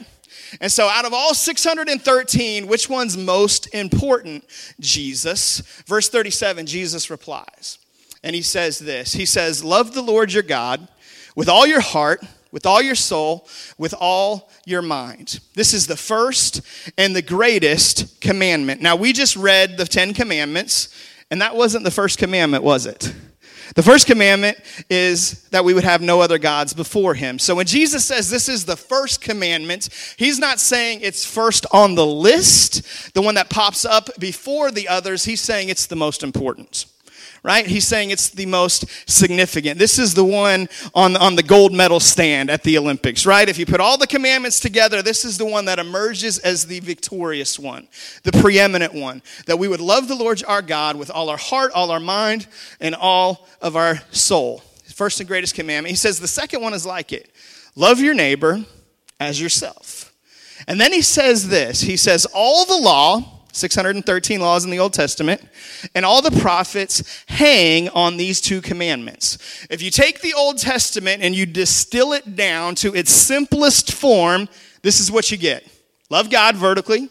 And 0.59 0.71
so, 0.71 0.87
out 0.87 1.05
of 1.05 1.13
all 1.13 1.33
613, 1.33 2.67
which 2.67 2.89
one's 2.89 3.17
most 3.17 3.73
important? 3.73 4.43
Jesus. 4.79 5.61
Verse 5.85 6.09
37, 6.09 6.65
Jesus 6.65 7.09
replies. 7.09 7.77
And 8.23 8.35
he 8.35 8.41
says 8.41 8.79
this 8.79 9.13
He 9.13 9.25
says, 9.25 9.63
Love 9.63 9.93
the 9.93 10.01
Lord 10.01 10.33
your 10.33 10.43
God 10.43 10.87
with 11.35 11.47
all 11.47 11.65
your 11.65 11.81
heart, 11.81 12.23
with 12.51 12.65
all 12.65 12.81
your 12.81 12.95
soul, 12.95 13.47
with 13.77 13.93
all 13.97 14.49
your 14.65 14.81
mind. 14.81 15.39
This 15.55 15.73
is 15.73 15.87
the 15.87 15.95
first 15.95 16.61
and 16.97 17.15
the 17.15 17.21
greatest 17.21 18.19
commandment. 18.21 18.81
Now, 18.81 18.95
we 18.95 19.13
just 19.13 19.35
read 19.35 19.77
the 19.77 19.85
Ten 19.85 20.13
Commandments, 20.13 20.93
and 21.29 21.41
that 21.41 21.55
wasn't 21.55 21.85
the 21.85 21.91
first 21.91 22.17
commandment, 22.17 22.63
was 22.63 22.85
it? 22.85 23.13
The 23.75 23.83
first 23.83 24.07
commandment 24.07 24.57
is 24.89 25.43
that 25.49 25.63
we 25.63 25.73
would 25.73 25.83
have 25.83 26.01
no 26.01 26.21
other 26.21 26.37
gods 26.37 26.73
before 26.73 27.13
him. 27.13 27.39
So 27.39 27.55
when 27.55 27.65
Jesus 27.65 28.03
says 28.05 28.29
this 28.29 28.49
is 28.49 28.65
the 28.65 28.75
first 28.75 29.21
commandment, 29.21 29.89
he's 30.17 30.39
not 30.39 30.59
saying 30.59 30.99
it's 31.01 31.25
first 31.25 31.65
on 31.71 31.95
the 31.95 32.05
list, 32.05 33.13
the 33.13 33.21
one 33.21 33.35
that 33.35 33.49
pops 33.49 33.85
up 33.85 34.09
before 34.19 34.71
the 34.71 34.87
others. 34.87 35.23
He's 35.23 35.41
saying 35.41 35.69
it's 35.69 35.85
the 35.85 35.95
most 35.95 36.23
important 36.23 36.85
right? 37.43 37.65
He's 37.65 37.87
saying 37.87 38.11
it's 38.11 38.29
the 38.29 38.45
most 38.45 38.85
significant. 39.09 39.79
This 39.79 39.97
is 39.97 40.13
the 40.13 40.23
one 40.23 40.69
on, 40.93 41.15
on 41.17 41.35
the 41.35 41.43
gold 41.43 41.73
medal 41.73 41.99
stand 41.99 42.49
at 42.49 42.63
the 42.63 42.77
Olympics, 42.77 43.25
right? 43.25 43.49
If 43.49 43.57
you 43.57 43.65
put 43.65 43.79
all 43.79 43.97
the 43.97 44.07
commandments 44.07 44.59
together, 44.59 45.01
this 45.01 45.25
is 45.25 45.37
the 45.37 45.45
one 45.45 45.65
that 45.65 45.79
emerges 45.79 46.37
as 46.39 46.67
the 46.67 46.79
victorious 46.81 47.57
one, 47.57 47.87
the 48.23 48.31
preeminent 48.31 48.93
one. 48.93 49.21
That 49.47 49.57
we 49.57 49.67
would 49.67 49.81
love 49.81 50.07
the 50.07 50.15
Lord 50.15 50.43
our 50.47 50.61
God 50.61 50.95
with 50.95 51.09
all 51.09 51.29
our 51.29 51.37
heart, 51.37 51.71
all 51.73 51.91
our 51.91 51.99
mind, 51.99 52.47
and 52.79 52.95
all 52.95 53.47
of 53.61 53.75
our 53.75 54.01
soul. 54.11 54.63
First 54.93 55.19
and 55.19 55.27
greatest 55.27 55.55
commandment. 55.55 55.89
He 55.89 55.97
says 55.97 56.19
the 56.19 56.27
second 56.27 56.61
one 56.61 56.73
is 56.73 56.85
like 56.85 57.11
it 57.11 57.31
love 57.75 57.99
your 57.99 58.13
neighbor 58.13 58.63
as 59.19 59.41
yourself. 59.41 60.13
And 60.67 60.79
then 60.79 60.93
he 60.93 61.01
says 61.01 61.47
this 61.49 61.81
He 61.81 61.97
says, 61.97 62.27
all 62.33 62.65
the 62.65 62.77
law, 62.77 63.40
613 63.51 64.39
laws 64.39 64.65
in 64.65 64.71
the 64.71 64.79
Old 64.79 64.93
Testament, 64.93 65.41
and 65.95 66.05
all 66.05 66.21
the 66.21 66.39
prophets 66.39 67.23
hang 67.27 67.89
on 67.89 68.17
these 68.17 68.41
two 68.41 68.61
commandments. 68.61 69.37
If 69.69 69.81
you 69.81 69.91
take 69.91 70.21
the 70.21 70.33
Old 70.33 70.57
Testament 70.57 71.21
and 71.23 71.35
you 71.35 71.45
distill 71.45 72.13
it 72.13 72.35
down 72.35 72.75
to 72.75 72.95
its 72.95 73.11
simplest 73.11 73.93
form, 73.93 74.49
this 74.81 74.99
is 74.99 75.11
what 75.11 75.31
you 75.31 75.37
get 75.37 75.65
love 76.09 76.29
God 76.29 76.55
vertically, 76.55 77.09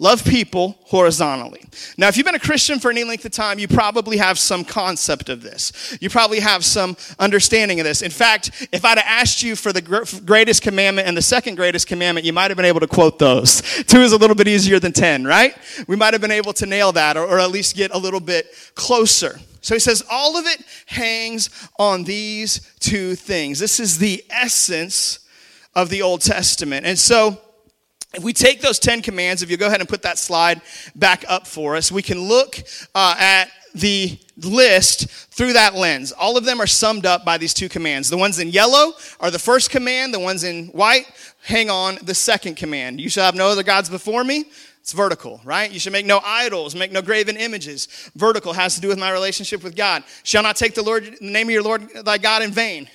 Love 0.00 0.24
people 0.24 0.78
horizontally. 0.84 1.62
Now, 1.98 2.08
if 2.08 2.16
you've 2.16 2.24
been 2.24 2.34
a 2.34 2.38
Christian 2.38 2.78
for 2.78 2.90
any 2.90 3.04
length 3.04 3.26
of 3.26 3.32
time, 3.32 3.58
you 3.58 3.68
probably 3.68 4.16
have 4.16 4.38
some 4.38 4.64
concept 4.64 5.28
of 5.28 5.42
this. 5.42 5.98
You 6.00 6.08
probably 6.08 6.40
have 6.40 6.64
some 6.64 6.96
understanding 7.18 7.80
of 7.80 7.84
this. 7.84 8.00
In 8.00 8.10
fact, 8.10 8.66
if 8.72 8.82
I'd 8.82 8.96
have 8.96 9.06
asked 9.06 9.42
you 9.42 9.54
for 9.54 9.74
the 9.74 9.82
greatest 10.24 10.62
commandment 10.62 11.06
and 11.06 11.14
the 11.14 11.22
second 11.22 11.56
greatest 11.56 11.86
commandment, 11.86 12.24
you 12.24 12.32
might 12.32 12.50
have 12.50 12.56
been 12.56 12.64
able 12.64 12.80
to 12.80 12.86
quote 12.86 13.18
those. 13.18 13.60
Two 13.86 14.00
is 14.00 14.12
a 14.12 14.16
little 14.16 14.34
bit 14.34 14.48
easier 14.48 14.78
than 14.80 14.92
10, 14.92 15.26
right? 15.26 15.54
We 15.86 15.96
might 15.96 16.14
have 16.14 16.22
been 16.22 16.30
able 16.30 16.54
to 16.54 16.64
nail 16.64 16.92
that 16.92 17.18
or, 17.18 17.26
or 17.26 17.38
at 17.38 17.50
least 17.50 17.76
get 17.76 17.94
a 17.94 17.98
little 17.98 18.20
bit 18.20 18.46
closer. 18.74 19.38
So 19.60 19.74
he 19.74 19.80
says, 19.80 20.02
all 20.10 20.38
of 20.38 20.46
it 20.46 20.64
hangs 20.86 21.50
on 21.78 22.04
these 22.04 22.72
two 22.80 23.16
things. 23.16 23.58
This 23.58 23.78
is 23.78 23.98
the 23.98 24.24
essence 24.30 25.18
of 25.74 25.90
the 25.90 26.00
Old 26.00 26.22
Testament. 26.22 26.86
And 26.86 26.98
so, 26.98 27.38
if 28.14 28.24
we 28.24 28.32
take 28.32 28.60
those 28.60 28.78
10 28.78 29.02
commands, 29.02 29.42
if 29.42 29.50
you 29.50 29.56
go 29.56 29.66
ahead 29.66 29.80
and 29.80 29.88
put 29.88 30.02
that 30.02 30.18
slide 30.18 30.60
back 30.96 31.24
up 31.28 31.46
for 31.46 31.76
us, 31.76 31.92
we 31.92 32.02
can 32.02 32.20
look 32.20 32.60
uh, 32.94 33.14
at 33.18 33.50
the 33.74 34.18
list 34.36 35.08
through 35.08 35.52
that 35.52 35.74
lens. 35.74 36.10
All 36.12 36.36
of 36.36 36.44
them 36.44 36.60
are 36.60 36.66
summed 36.66 37.06
up 37.06 37.24
by 37.24 37.38
these 37.38 37.54
two 37.54 37.68
commands. 37.68 38.10
The 38.10 38.16
ones 38.16 38.40
in 38.40 38.48
yellow 38.48 38.94
are 39.20 39.30
the 39.30 39.38
first 39.38 39.70
command, 39.70 40.12
the 40.12 40.18
ones 40.18 40.42
in 40.42 40.66
white 40.68 41.06
hang 41.42 41.70
on 41.70 41.98
the 42.02 42.14
second 42.14 42.56
command. 42.56 43.00
You 43.00 43.08
shall 43.08 43.24
have 43.24 43.34
no 43.34 43.48
other 43.48 43.62
gods 43.62 43.88
before 43.88 44.24
me. 44.24 44.46
It's 44.80 44.92
vertical, 44.92 45.40
right? 45.44 45.70
You 45.70 45.78
should 45.78 45.92
make 45.92 46.06
no 46.06 46.20
idols, 46.24 46.74
make 46.74 46.90
no 46.90 47.02
graven 47.02 47.36
images. 47.36 47.86
Vertical 48.16 48.52
has 48.54 48.74
to 48.74 48.80
do 48.80 48.88
with 48.88 48.98
my 48.98 49.12
relationship 49.12 49.62
with 49.62 49.76
God. 49.76 50.02
Shall 50.22 50.42
not 50.42 50.56
take 50.56 50.74
the 50.74 50.82
Lord 50.82 51.04
the 51.04 51.30
name 51.30 51.48
of 51.48 51.52
your 51.52 51.62
Lord 51.62 51.88
thy 52.04 52.18
God 52.18 52.42
in 52.42 52.50
vain. 52.50 52.88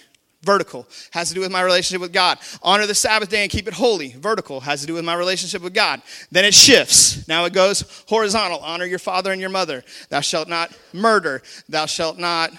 Vertical 0.44 0.88
has 1.12 1.30
to 1.30 1.34
do 1.34 1.42
with 1.42 1.52
my 1.52 1.62
relationship 1.62 2.02
with 2.02 2.14
God. 2.14 2.38
Honor 2.62 2.86
the 2.86 2.96
Sabbath 2.96 3.30
day 3.30 3.42
and 3.42 3.52
keep 3.52 3.68
it 3.68 3.74
holy. 3.74 4.10
Vertical 4.10 4.60
has 4.60 4.82
to 4.82 4.88
do 4.88 4.94
with 4.94 5.04
my 5.04 5.16
relationship 5.16 5.62
with 5.62 5.74
God. 5.74 6.02
Then 6.32 6.46
it 6.46 6.54
shifts. 6.54 7.28
Now 7.28 7.46
it 7.46 7.54
goes 7.54 8.04
horizontal. 8.08 8.60
Honor 8.60 8.86
your 8.86 9.00
father 9.00 9.32
and 9.32 9.42
your 9.42 9.50
mother. 9.50 9.84
Thou 10.10 10.22
shalt 10.22 10.48
not 10.48 10.72
murder. 10.94 11.42
Thou 11.68 11.88
shalt 11.88 12.20
not 12.20 12.52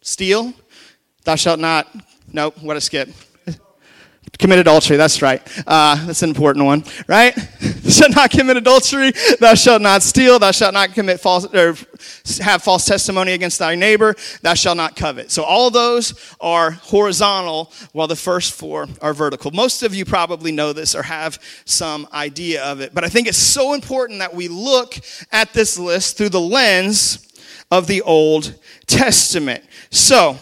steal. 0.00 0.54
Thou 1.24 1.34
shalt 1.34 1.60
not. 1.60 1.88
Nope, 2.32 2.62
what 2.62 2.76
a 2.76 2.80
skip. 2.80 3.08
Commit 4.38 4.58
adultery, 4.58 4.96
that's 4.96 5.22
right. 5.22 5.42
Uh, 5.66 6.06
that's 6.06 6.22
an 6.22 6.30
important 6.30 6.64
one, 6.64 6.84
right? 7.06 7.36
shalt 7.88 8.14
not 8.14 8.30
commit 8.30 8.56
adultery. 8.56 9.12
Thou 9.40 9.54
shalt 9.54 9.82
not 9.82 10.02
steal. 10.02 10.38
Thou 10.38 10.50
shalt 10.50 10.74
not 10.74 10.94
commit 10.94 11.20
false 11.20 11.46
or 11.54 11.76
have 12.40 12.62
false 12.62 12.84
testimony 12.84 13.32
against 13.32 13.58
thy 13.58 13.74
neighbor. 13.74 14.14
Thou 14.42 14.54
shalt 14.54 14.76
not 14.76 14.96
covet. 14.96 15.30
So 15.30 15.42
all 15.42 15.70
those 15.70 16.34
are 16.40 16.72
horizontal, 16.72 17.72
while 17.92 18.06
the 18.06 18.16
first 18.16 18.52
four 18.52 18.86
are 19.00 19.14
vertical. 19.14 19.50
Most 19.50 19.82
of 19.82 19.94
you 19.94 20.04
probably 20.04 20.52
know 20.52 20.72
this 20.72 20.94
or 20.94 21.02
have 21.02 21.38
some 21.64 22.06
idea 22.12 22.62
of 22.64 22.80
it, 22.80 22.94
but 22.94 23.04
I 23.04 23.08
think 23.08 23.28
it's 23.28 23.38
so 23.38 23.74
important 23.74 24.20
that 24.20 24.34
we 24.34 24.48
look 24.48 24.94
at 25.32 25.52
this 25.52 25.78
list 25.78 26.16
through 26.16 26.30
the 26.30 26.40
lens 26.40 27.26
of 27.70 27.86
the 27.86 28.02
Old 28.02 28.54
Testament. 28.86 29.64
So 29.90 30.38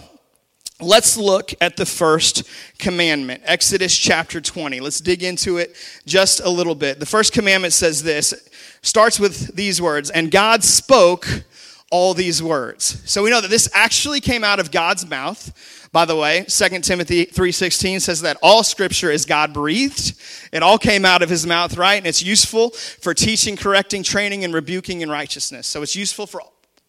Let's 0.80 1.16
look 1.16 1.54
at 1.62 1.78
the 1.78 1.87
first 1.87 2.42
commandment, 2.78 3.40
Exodus 3.47 3.97
chapter 3.97 4.42
20. 4.42 4.80
Let's 4.80 5.00
dig 5.00 5.23
into 5.23 5.56
it 5.56 5.75
just 6.04 6.40
a 6.40 6.50
little 6.50 6.75
bit. 6.75 7.00
The 7.00 7.06
first 7.06 7.33
commandment 7.33 7.73
says 7.73 8.02
this, 8.02 8.35
starts 8.83 9.18
with 9.18 9.56
these 9.56 9.80
words, 9.80 10.11
and 10.11 10.30
God 10.30 10.62
spoke 10.62 11.45
all 11.90 12.12
these 12.12 12.42
words. 12.42 13.00
So 13.11 13.23
we 13.23 13.30
know 13.30 13.40
that 13.40 13.49
this 13.49 13.71
actually 13.73 14.21
came 14.21 14.45
out 14.45 14.61
of 14.61 14.71
God's 14.71 15.09
mouth. 15.09 15.88
By 15.92 16.04
the 16.04 16.16
way, 16.16 16.45
2 16.47 16.83
Timothy 16.83 17.25
3:16 17.25 18.00
says 18.00 18.21
that 18.21 18.37
all 18.42 18.62
scripture 18.62 19.11
is 19.11 19.25
God-breathed. 19.25 20.12
It 20.52 20.62
all 20.62 20.76
came 20.76 21.06
out 21.06 21.23
of 21.23 21.30
his 21.30 21.47
mouth, 21.47 21.78
right? 21.78 21.97
And 21.97 22.06
it's 22.06 22.23
useful 22.23 22.71
for 22.71 23.14
teaching, 23.14 23.56
correcting, 23.56 24.02
training 24.02 24.45
and 24.45 24.52
rebuking 24.52 25.00
in 25.00 25.09
righteousness. 25.09 25.66
So 25.66 25.80
it's 25.80 25.97
useful 25.97 26.26
for 26.26 26.42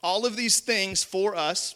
all 0.04 0.26
of 0.26 0.36
these 0.36 0.60
things 0.60 1.06
for 1.06 1.38
us 1.38 1.76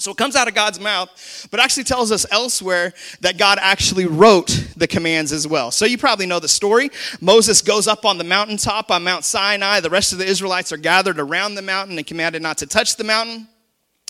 so 0.00 0.10
it 0.10 0.16
comes 0.16 0.36
out 0.36 0.48
of 0.48 0.54
God's 0.54 0.80
mouth, 0.80 1.48
but 1.50 1.60
actually 1.60 1.84
tells 1.84 2.10
us 2.10 2.24
elsewhere 2.30 2.92
that 3.20 3.38
God 3.38 3.58
actually 3.60 4.06
wrote 4.06 4.48
the 4.76 4.86
commands 4.86 5.32
as 5.32 5.46
well. 5.46 5.70
So 5.70 5.84
you 5.84 5.98
probably 5.98 6.26
know 6.26 6.40
the 6.40 6.48
story. 6.48 6.90
Moses 7.20 7.62
goes 7.62 7.86
up 7.86 8.04
on 8.04 8.18
the 8.18 8.24
mountaintop 8.24 8.90
on 8.90 9.04
Mount 9.04 9.24
Sinai. 9.24 9.80
The 9.80 9.90
rest 9.90 10.12
of 10.12 10.18
the 10.18 10.26
Israelites 10.26 10.72
are 10.72 10.76
gathered 10.76 11.18
around 11.18 11.54
the 11.54 11.62
mountain 11.62 11.98
and 11.98 12.06
commanded 12.06 12.42
not 12.42 12.58
to 12.58 12.66
touch 12.66 12.96
the 12.96 13.04
mountain. 13.04 13.46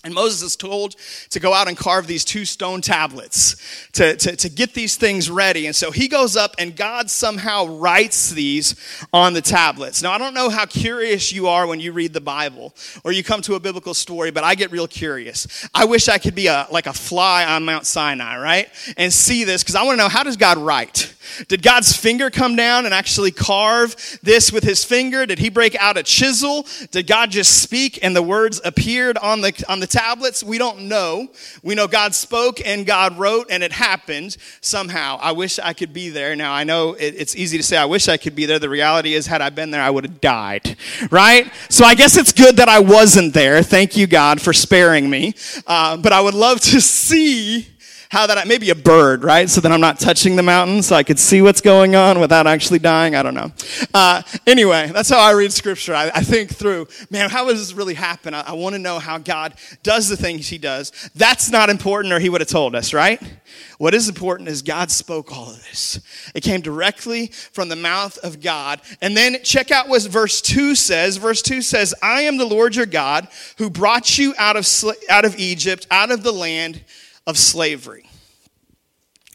And 0.02 0.14
Moses 0.14 0.42
is 0.42 0.56
told 0.56 0.96
to 1.28 1.40
go 1.40 1.52
out 1.52 1.68
and 1.68 1.76
carve 1.76 2.06
these 2.06 2.24
two 2.24 2.46
stone 2.46 2.80
tablets 2.80 3.88
to, 3.92 4.16
to, 4.16 4.34
to, 4.34 4.48
get 4.48 4.72
these 4.72 4.96
things 4.96 5.28
ready. 5.28 5.66
And 5.66 5.76
so 5.76 5.90
he 5.90 6.08
goes 6.08 6.36
up, 6.36 6.54
and 6.58 6.74
God 6.74 7.10
somehow 7.10 7.66
writes 7.66 8.30
these 8.30 8.76
on 9.12 9.34
the 9.34 9.42
tablets. 9.42 10.02
Now, 10.02 10.12
I 10.12 10.18
don't 10.18 10.32
know 10.32 10.48
how 10.48 10.64
curious 10.64 11.32
you 11.32 11.48
are 11.48 11.66
when 11.66 11.80
you 11.80 11.92
read 11.92 12.14
the 12.14 12.20
Bible 12.20 12.74
or 13.04 13.12
you 13.12 13.22
come 13.22 13.42
to 13.42 13.56
a 13.56 13.60
biblical 13.60 13.92
story, 13.92 14.30
but 14.30 14.42
I 14.42 14.54
get 14.54 14.72
real 14.72 14.88
curious. 14.88 15.68
I 15.74 15.84
wish 15.84 16.08
I 16.08 16.16
could 16.16 16.34
be 16.34 16.46
a, 16.46 16.66
like 16.70 16.86
a 16.86 16.94
fly 16.94 17.44
on 17.44 17.66
Mount 17.66 17.84
Sinai, 17.84 18.38
right? 18.38 18.68
And 18.96 19.12
see 19.12 19.44
this, 19.44 19.62
because 19.62 19.74
I 19.74 19.82
want 19.82 19.98
to 19.98 20.04
know 20.04 20.08
how 20.08 20.22
does 20.22 20.38
God 20.38 20.56
write? 20.56 21.14
Did 21.48 21.62
God's 21.62 21.96
finger 21.96 22.30
come 22.30 22.56
down 22.56 22.84
and 22.84 22.94
actually 22.94 23.30
carve 23.30 24.18
this 24.22 24.52
with 24.52 24.64
his 24.64 24.84
finger? 24.84 25.26
Did 25.26 25.38
he 25.38 25.50
break 25.50 25.74
out 25.76 25.96
a 25.96 26.02
chisel? 26.02 26.66
Did 26.90 27.06
God 27.06 27.30
just 27.30 27.62
speak 27.62 27.98
and 28.02 28.14
the 28.14 28.22
words 28.22 28.60
appeared 28.64 29.18
on 29.18 29.40
the, 29.40 29.64
on 29.68 29.80
the 29.80 29.86
tablets? 29.86 30.42
We 30.42 30.58
don't 30.58 30.88
know. 30.88 31.28
We 31.62 31.74
know 31.74 31.86
God 31.86 32.14
spoke 32.14 32.64
and 32.64 32.86
God 32.86 33.18
wrote 33.18 33.48
and 33.50 33.62
it 33.62 33.72
happened 33.72 34.36
somehow. 34.60 35.18
I 35.20 35.32
wish 35.32 35.58
I 35.58 35.72
could 35.72 35.92
be 35.92 36.08
there. 36.08 36.34
Now, 36.36 36.52
I 36.52 36.64
know 36.64 36.94
it, 36.94 37.14
it's 37.16 37.36
easy 37.36 37.56
to 37.56 37.62
say, 37.62 37.76
I 37.76 37.86
wish 37.86 38.08
I 38.08 38.16
could 38.16 38.34
be 38.34 38.46
there. 38.46 38.58
The 38.58 38.68
reality 38.68 39.14
is, 39.14 39.26
had 39.26 39.42
I 39.42 39.50
been 39.50 39.70
there, 39.70 39.82
I 39.82 39.90
would 39.90 40.04
have 40.04 40.20
died, 40.20 40.76
right? 41.10 41.50
So 41.68 41.84
I 41.84 41.94
guess 41.94 42.16
it's 42.16 42.32
good 42.32 42.56
that 42.56 42.68
I 42.68 42.80
wasn't 42.80 43.34
there. 43.34 43.62
Thank 43.62 43.96
you, 43.96 44.06
God, 44.06 44.40
for 44.40 44.52
sparing 44.52 45.08
me. 45.08 45.34
Uh, 45.66 45.96
but 45.96 46.12
I 46.12 46.20
would 46.20 46.34
love 46.34 46.60
to 46.60 46.80
see 47.00 47.68
how 48.10 48.26
that, 48.26 48.36
I, 48.36 48.44
maybe 48.44 48.70
a 48.70 48.74
bird, 48.74 49.22
right? 49.22 49.48
So 49.48 49.60
that 49.60 49.70
I'm 49.70 49.80
not 49.80 50.00
touching 50.00 50.34
the 50.34 50.42
mountain 50.42 50.82
so 50.82 50.96
I 50.96 51.04
could 51.04 51.18
see 51.18 51.42
what's 51.42 51.60
going 51.60 51.94
on 51.94 52.18
without 52.18 52.48
actually 52.48 52.80
dying. 52.80 53.14
I 53.14 53.22
don't 53.22 53.34
know. 53.34 53.52
Uh, 53.94 54.22
anyway, 54.48 54.90
that's 54.92 55.08
how 55.08 55.20
I 55.20 55.30
read 55.30 55.52
scripture. 55.52 55.94
I, 55.94 56.10
I, 56.12 56.22
think 56.24 56.50
through, 56.50 56.88
man, 57.08 57.30
how 57.30 57.46
does 57.46 57.60
this 57.60 57.72
really 57.72 57.94
happen? 57.94 58.34
I, 58.34 58.40
I 58.40 58.52
want 58.54 58.74
to 58.74 58.80
know 58.80 58.98
how 58.98 59.18
God 59.18 59.54
does 59.84 60.08
the 60.08 60.16
things 60.16 60.48
he 60.48 60.58
does. 60.58 61.10
That's 61.14 61.52
not 61.52 61.70
important 61.70 62.12
or 62.12 62.18
he 62.18 62.28
would 62.28 62.40
have 62.40 62.48
told 62.48 62.74
us, 62.74 62.92
right? 62.92 63.22
What 63.78 63.94
is 63.94 64.08
important 64.08 64.48
is 64.48 64.62
God 64.62 64.90
spoke 64.90 65.32
all 65.32 65.50
of 65.50 65.62
this. 65.68 66.00
It 66.34 66.42
came 66.42 66.62
directly 66.62 67.28
from 67.28 67.68
the 67.68 67.76
mouth 67.76 68.18
of 68.18 68.40
God. 68.40 68.80
And 69.00 69.16
then 69.16 69.36
check 69.44 69.70
out 69.70 69.88
what 69.88 70.02
verse 70.02 70.40
2 70.40 70.74
says. 70.74 71.16
Verse 71.16 71.42
2 71.42 71.62
says, 71.62 71.94
I 72.02 72.22
am 72.22 72.38
the 72.38 72.44
Lord 72.44 72.74
your 72.74 72.86
God 72.86 73.28
who 73.58 73.70
brought 73.70 74.18
you 74.18 74.34
out 74.36 74.56
of, 74.56 74.68
out 75.08 75.24
of 75.24 75.38
Egypt, 75.38 75.86
out 75.92 76.10
of 76.10 76.24
the 76.24 76.32
land 76.32 76.82
of 77.26 77.38
slavery. 77.38 78.08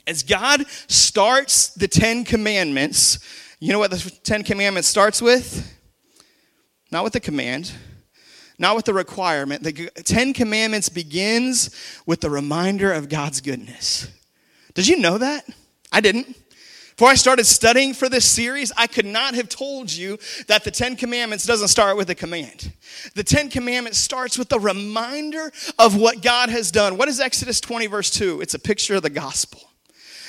As 0.07 0.23
God 0.23 0.67
starts 0.87 1.69
the 1.69 1.87
Ten 1.87 2.23
Commandments, 2.23 3.19
you 3.59 3.71
know 3.71 3.79
what 3.79 3.91
the 3.91 4.11
Ten 4.23 4.43
Commandments 4.43 4.87
starts 4.87 5.21
with? 5.21 5.71
Not 6.91 7.03
with 7.03 7.13
the 7.13 7.19
command, 7.19 7.71
not 8.59 8.75
with 8.75 8.85
the 8.85 8.93
requirement. 8.93 9.63
The 9.63 9.89
Ten 10.03 10.33
Commandments 10.33 10.89
begins 10.89 11.75
with 12.05 12.21
the 12.21 12.29
reminder 12.29 12.93
of 12.93 13.09
God's 13.09 13.41
goodness. 13.41 14.07
Did 14.75 14.87
you 14.87 14.99
know 14.99 15.17
that? 15.17 15.45
I 15.91 16.01
didn't. 16.01 16.35
Before 16.97 17.09
I 17.09 17.15
started 17.15 17.45
studying 17.45 17.93
for 17.93 18.07
this 18.07 18.23
series, 18.23 18.71
I 18.77 18.87
could 18.87 19.05
not 19.05 19.35
have 19.35 19.49
told 19.49 19.91
you 19.91 20.17
that 20.47 20.63
the 20.63 20.71
Ten 20.71 20.95
Commandments 20.95 21.45
doesn't 21.45 21.67
start 21.67 21.97
with 21.97 22.09
a 22.09 22.15
command. 22.15 22.71
The 23.15 23.23
Ten 23.23 23.49
Commandments 23.49 23.97
starts 23.97 24.37
with 24.37 24.49
a 24.53 24.59
reminder 24.59 25.51
of 25.77 25.97
what 25.97 26.21
God 26.21 26.47
has 26.47 26.71
done. 26.71 26.95
What 26.95 27.09
is 27.09 27.19
Exodus 27.19 27.59
20, 27.59 27.87
verse 27.87 28.09
2? 28.11 28.39
It's 28.39 28.53
a 28.53 28.59
picture 28.59 28.95
of 28.95 29.03
the 29.03 29.09
gospel. 29.09 29.59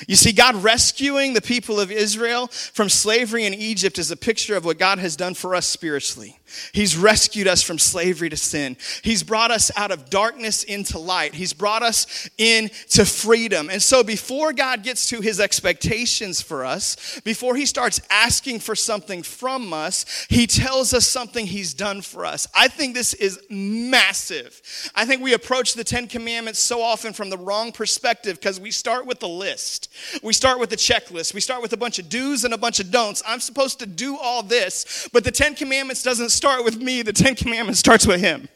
You 0.09 0.17
see, 0.17 0.33
God 0.33 0.55
rescuing 0.55 1.33
the 1.33 1.41
people 1.41 1.79
of 1.79 1.89
Israel 1.89 2.47
from 2.47 2.89
slavery 2.89 3.45
in 3.45 3.53
Egypt 3.53 3.97
is 3.97 4.11
a 4.11 4.17
picture 4.17 4.57
of 4.57 4.65
what 4.65 4.77
God 4.77 4.99
has 4.99 5.15
done 5.15 5.35
for 5.35 5.55
us 5.55 5.65
spiritually. 5.65 6.37
He's 6.71 6.97
rescued 6.97 7.47
us 7.47 7.61
from 7.61 7.79
slavery 7.79 8.29
to 8.29 8.37
sin. 8.37 8.77
He's 9.03 9.23
brought 9.23 9.51
us 9.51 9.71
out 9.75 9.91
of 9.91 10.09
darkness 10.09 10.63
into 10.63 10.99
light. 10.99 11.35
He's 11.35 11.53
brought 11.53 11.83
us 11.83 12.29
into 12.37 13.05
freedom. 13.05 13.69
And 13.69 13.81
so, 13.81 14.03
before 14.03 14.53
God 14.53 14.83
gets 14.83 15.09
to 15.09 15.21
his 15.21 15.39
expectations 15.39 16.41
for 16.41 16.65
us, 16.65 17.19
before 17.23 17.55
he 17.55 17.65
starts 17.65 17.99
asking 18.09 18.59
for 18.59 18.75
something 18.75 19.23
from 19.23 19.73
us, 19.73 20.27
he 20.29 20.47
tells 20.47 20.93
us 20.93 21.07
something 21.07 21.45
he's 21.45 21.73
done 21.73 22.01
for 22.01 22.25
us. 22.25 22.47
I 22.55 22.67
think 22.67 22.93
this 22.93 23.13
is 23.13 23.39
massive. 23.49 24.61
I 24.95 25.05
think 25.05 25.21
we 25.21 25.33
approach 25.33 25.73
the 25.73 25.83
Ten 25.83 26.07
Commandments 26.07 26.59
so 26.59 26.81
often 26.81 27.13
from 27.13 27.29
the 27.29 27.37
wrong 27.37 27.71
perspective 27.71 28.39
because 28.39 28.59
we 28.59 28.71
start 28.71 29.05
with 29.05 29.19
the 29.19 29.27
list. 29.27 29.91
We 30.23 30.33
start 30.33 30.59
with 30.59 30.69
the 30.69 30.75
checklist. 30.75 31.33
We 31.33 31.41
start 31.41 31.61
with 31.61 31.73
a 31.73 31.77
bunch 31.77 31.99
of 31.99 32.09
do's 32.09 32.43
and 32.43 32.53
a 32.53 32.57
bunch 32.57 32.79
of 32.79 32.91
don'ts. 32.91 33.21
I'm 33.25 33.39
supposed 33.39 33.79
to 33.79 33.85
do 33.85 34.17
all 34.17 34.43
this, 34.43 35.09
but 35.11 35.23
the 35.23 35.31
Ten 35.31 35.55
Commandments 35.55 36.03
doesn't 36.03 36.29
start 36.37 36.63
with 36.63 36.77
me, 36.77 37.01
the 37.01 37.13
Ten 37.13 37.35
Commandments 37.35 37.79
starts 37.79 38.07
with 38.07 38.21
him. 38.21 38.47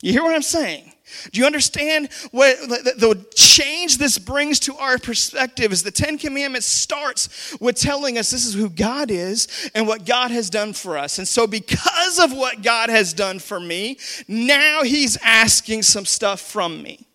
You 0.00 0.12
hear 0.12 0.22
what 0.22 0.34
I'm 0.34 0.42
saying? 0.42 0.92
Do 1.32 1.40
you 1.40 1.46
understand 1.46 2.10
what 2.30 2.58
the, 2.68 3.26
change 3.34 3.98
this 3.98 4.18
brings 4.18 4.58
to 4.60 4.74
our 4.76 4.98
perspective 4.98 5.70
is 5.70 5.82
the 5.82 5.90
Ten 5.90 6.18
Commandments 6.18 6.66
starts 6.66 7.56
with 7.60 7.76
telling 7.76 8.18
us 8.18 8.30
this 8.30 8.46
is 8.46 8.54
who 8.54 8.70
God 8.70 9.10
is 9.10 9.70
and 9.74 9.86
what 9.86 10.06
God 10.06 10.30
has 10.30 10.50
done 10.50 10.72
for 10.72 10.96
us. 10.98 11.18
And 11.18 11.28
so 11.28 11.46
because 11.46 12.18
of 12.18 12.32
what 12.32 12.62
God 12.62 12.88
has 12.88 13.12
done 13.12 13.38
for 13.38 13.60
me, 13.60 13.98
now 14.28 14.82
he's 14.82 15.18
asking 15.22 15.82
some 15.82 16.06
stuff 16.06 16.40
from 16.40 16.82
me. 16.82 17.06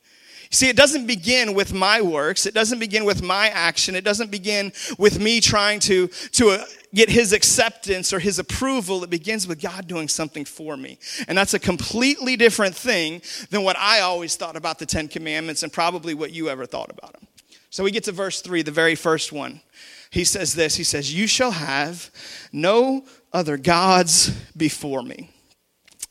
See, 0.52 0.68
it 0.68 0.76
doesn't 0.76 1.06
begin 1.06 1.54
with 1.54 1.74
my 1.74 2.02
works. 2.02 2.46
It 2.46 2.56
doesn't 2.56 2.80
begin 2.80 3.06
with 3.06 3.22
my 3.22 3.50
action. 3.50 3.96
It 3.96 4.04
doesn't 4.04 4.32
begin 4.32 4.72
with 4.98 5.20
me 5.20 5.42
trying 5.42 5.80
to, 5.82 6.08
to 6.08 6.64
get 6.94 7.10
his 7.10 7.34
acceptance 7.34 8.14
or 8.14 8.20
his 8.20 8.40
approval. 8.40 9.04
It 9.04 9.10
begins 9.10 9.48
with 9.48 9.62
God 9.62 9.88
doing 9.88 10.08
something 10.08 10.46
for 10.46 10.76
me. 10.76 10.98
And 11.28 11.38
that's 11.38 11.54
a 11.54 11.60
completely 11.60 12.36
different 12.36 12.76
thing 12.76 13.22
than 13.50 13.64
what 13.64 13.78
I 13.78 14.02
always 14.02 14.36
thought 14.36 14.56
about 14.56 14.80
the 14.80 14.86
Ten 14.86 15.08
Commandments 15.08 15.64
and 15.64 15.72
probably 15.72 16.14
what 16.14 16.32
you 16.32 16.50
ever 16.50 16.66
thought 16.66 16.90
about 16.90 17.14
them. 17.14 17.28
So 17.70 17.84
we 17.84 17.92
get 17.92 18.06
to 18.06 18.12
verse 18.12 18.42
three, 18.42 18.62
the 18.64 18.72
very 18.72 18.96
first 18.96 19.32
one. 19.32 19.62
He 20.10 20.24
says 20.24 20.56
this 20.56 20.76
He 20.76 20.84
says, 20.84 21.14
You 21.14 21.28
shall 21.28 21.52
have 21.52 22.10
no 22.52 23.06
other 23.32 23.58
gods 23.58 24.32
before 24.58 25.04
me. 25.04 25.30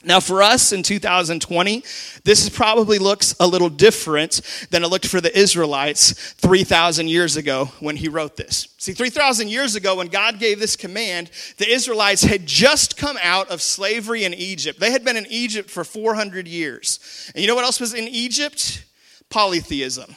Now, 0.05 0.21
for 0.21 0.45
us 0.45 0.73
in 0.73 0.85
2020, 0.85 1.83
this 2.23 2.49
probably 2.49 3.01
looks 3.01 3.35
a 3.41 3.47
little 3.49 3.69
different 3.69 4.41
than 4.71 4.85
it 4.85 4.89
looked 4.89 5.07
for 5.09 5.21
the 5.21 5.37
Israelites 5.37 6.13
3,000 6.35 7.09
years 7.09 7.37
ago 7.37 7.73
when 7.81 7.97
he 7.97 8.07
wrote 8.07 8.37
this. 8.37 8.69
See, 8.79 8.93
3,000 8.93 9.49
years 9.49 9.75
ago, 9.75 9.97
when 9.97 10.07
God 10.07 10.39
gave 10.39 10.61
this 10.61 10.77
command, 10.77 11.33
the 11.57 11.69
Israelites 11.69 12.23
had 12.23 12.47
just 12.47 12.97
come 12.97 13.19
out 13.21 13.49
of 13.49 13.61
slavery 13.61 14.23
in 14.23 14.35
Egypt. 14.35 14.79
They 14.79 14.93
had 14.93 15.05
been 15.05 15.17
in 15.17 15.27
Egypt 15.31 15.69
for 15.69 15.83
400 15.83 16.47
years. 16.47 17.01
And 17.35 17.43
you 17.43 17.49
know 17.49 17.57
what 17.57 17.65
else 17.65 17.81
was 17.81 17.93
in 17.93 18.07
Egypt? 18.07 18.85
Polytheism. 19.31 20.15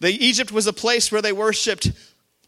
The 0.00 0.12
Egypt 0.12 0.52
was 0.52 0.68
a 0.68 0.72
place 0.72 1.10
where 1.10 1.22
they 1.22 1.32
worshiped 1.32 1.90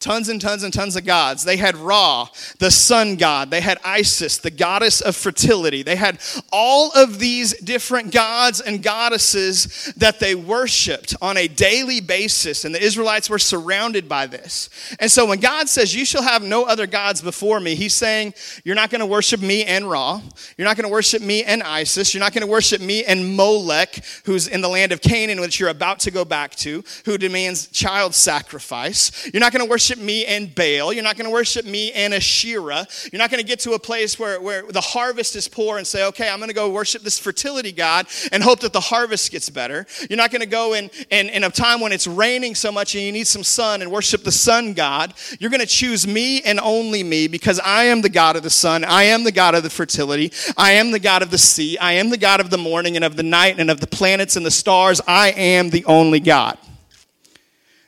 tons 0.00 0.30
and 0.30 0.40
tons 0.40 0.62
and 0.62 0.72
tons 0.72 0.96
of 0.96 1.04
gods. 1.04 1.44
They 1.44 1.58
had 1.58 1.76
Ra, 1.76 2.28
the 2.58 2.70
sun 2.70 3.16
god. 3.16 3.50
They 3.50 3.60
had 3.60 3.78
Isis, 3.84 4.38
the 4.38 4.50
goddess 4.50 5.02
of 5.02 5.14
fertility. 5.14 5.82
They 5.82 5.96
had 5.96 6.18
all 6.50 6.90
of 6.92 7.18
these 7.18 7.56
different 7.58 8.10
gods 8.10 8.62
and 8.62 8.82
goddesses 8.82 9.92
that 9.98 10.18
they 10.18 10.34
worshiped 10.34 11.14
on 11.20 11.36
a 11.36 11.48
daily 11.48 12.00
basis. 12.00 12.64
And 12.64 12.74
the 12.74 12.82
Israelites 12.82 13.28
were 13.28 13.38
surrounded 13.38 14.08
by 14.08 14.26
this. 14.26 14.70
And 14.98 15.12
so 15.12 15.26
when 15.26 15.38
God 15.38 15.68
says, 15.68 15.94
You 15.94 16.06
shall 16.06 16.22
have 16.22 16.42
no 16.42 16.64
other 16.64 16.86
gods 16.86 17.20
before 17.20 17.60
me, 17.60 17.74
He's 17.74 17.94
saying, 17.94 18.32
You're 18.64 18.74
not 18.74 18.88
going 18.88 19.00
to 19.00 19.06
worship 19.06 19.42
me 19.42 19.64
and 19.64 19.88
Ra. 19.88 20.22
You're 20.56 20.66
not 20.66 20.76
going 20.76 20.88
to 20.88 20.92
worship 20.92 21.20
me 21.20 21.44
and 21.44 21.62
Isis. 21.62 22.14
You're 22.14 22.22
not 22.22 22.32
going 22.32 22.46
to 22.46 22.50
worship 22.50 22.80
me 22.80 23.04
and 23.04 23.36
Molech, 23.36 24.02
who's 24.24 24.48
in 24.48 24.62
the 24.62 24.68
land 24.68 24.92
of 24.92 25.02
Canaan, 25.02 25.40
which 25.42 25.60
you're 25.60 25.68
about 25.68 26.00
to 26.00 26.10
go 26.10 26.24
back 26.24 26.54
to, 26.56 26.82
who 27.04 27.18
demands 27.18 27.66
child 27.66 28.14
sacrifice. 28.14 29.28
You're 29.32 29.40
not 29.40 29.52
going 29.52 29.64
to 29.64 29.70
worship 29.70 29.89
worship 29.90 30.04
me 30.04 30.24
and 30.24 30.54
Baal. 30.54 30.92
You're 30.92 31.02
not 31.02 31.16
going 31.16 31.28
to 31.28 31.32
worship 31.32 31.64
me 31.64 31.90
and 31.92 32.14
Asherah. 32.14 32.86
You're 33.10 33.18
not 33.18 33.28
going 33.28 33.42
to 33.42 33.46
get 33.46 33.58
to 33.60 33.72
a 33.72 33.78
place 33.78 34.20
where, 34.20 34.40
where 34.40 34.62
the 34.62 34.80
harvest 34.80 35.34
is 35.34 35.48
poor 35.48 35.78
and 35.78 35.86
say, 35.86 36.06
okay, 36.06 36.28
I'm 36.28 36.38
going 36.38 36.48
to 36.48 36.54
go 36.54 36.70
worship 36.70 37.02
this 37.02 37.18
fertility 37.18 37.72
God 37.72 38.06
and 38.30 38.40
hope 38.40 38.60
that 38.60 38.72
the 38.72 38.80
harvest 38.80 39.32
gets 39.32 39.50
better. 39.50 39.86
You're 40.08 40.16
not 40.16 40.30
going 40.30 40.42
to 40.42 40.46
go 40.46 40.74
in, 40.74 40.90
in, 41.10 41.28
in 41.30 41.42
a 41.42 41.50
time 41.50 41.80
when 41.80 41.90
it's 41.90 42.06
raining 42.06 42.54
so 42.54 42.70
much 42.70 42.94
and 42.94 43.02
you 43.02 43.10
need 43.10 43.26
some 43.26 43.42
sun 43.42 43.82
and 43.82 43.90
worship 43.90 44.22
the 44.22 44.30
sun 44.30 44.74
God. 44.74 45.12
You're 45.40 45.50
going 45.50 45.58
to 45.58 45.66
choose 45.66 46.06
me 46.06 46.40
and 46.42 46.60
only 46.60 47.02
me 47.02 47.26
because 47.26 47.58
I 47.58 47.84
am 47.84 48.00
the 48.00 48.10
God 48.10 48.36
of 48.36 48.44
the 48.44 48.50
sun. 48.50 48.84
I 48.84 49.04
am 49.04 49.24
the 49.24 49.32
God 49.32 49.56
of 49.56 49.64
the 49.64 49.70
fertility. 49.70 50.32
I 50.56 50.72
am 50.72 50.92
the 50.92 51.00
God 51.00 51.22
of 51.22 51.32
the 51.32 51.38
sea. 51.38 51.78
I 51.78 51.94
am 51.94 52.10
the 52.10 52.16
God 52.16 52.38
of 52.38 52.50
the 52.50 52.58
morning 52.58 52.94
and 52.94 53.04
of 53.04 53.16
the 53.16 53.24
night 53.24 53.58
and 53.58 53.72
of 53.72 53.80
the 53.80 53.88
planets 53.88 54.36
and 54.36 54.46
the 54.46 54.52
stars. 54.52 55.00
I 55.08 55.30
am 55.32 55.70
the 55.70 55.84
only 55.86 56.20
God. 56.20 56.58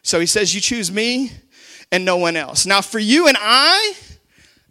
So 0.02 0.18
he 0.18 0.26
says, 0.26 0.54
You 0.54 0.60
choose 0.60 0.90
me 0.90 1.32
and 1.92 2.04
no 2.04 2.16
one 2.16 2.36
else. 2.36 2.66
Now, 2.66 2.80
for 2.80 2.98
you 2.98 3.28
and 3.28 3.36
I, 3.38 3.92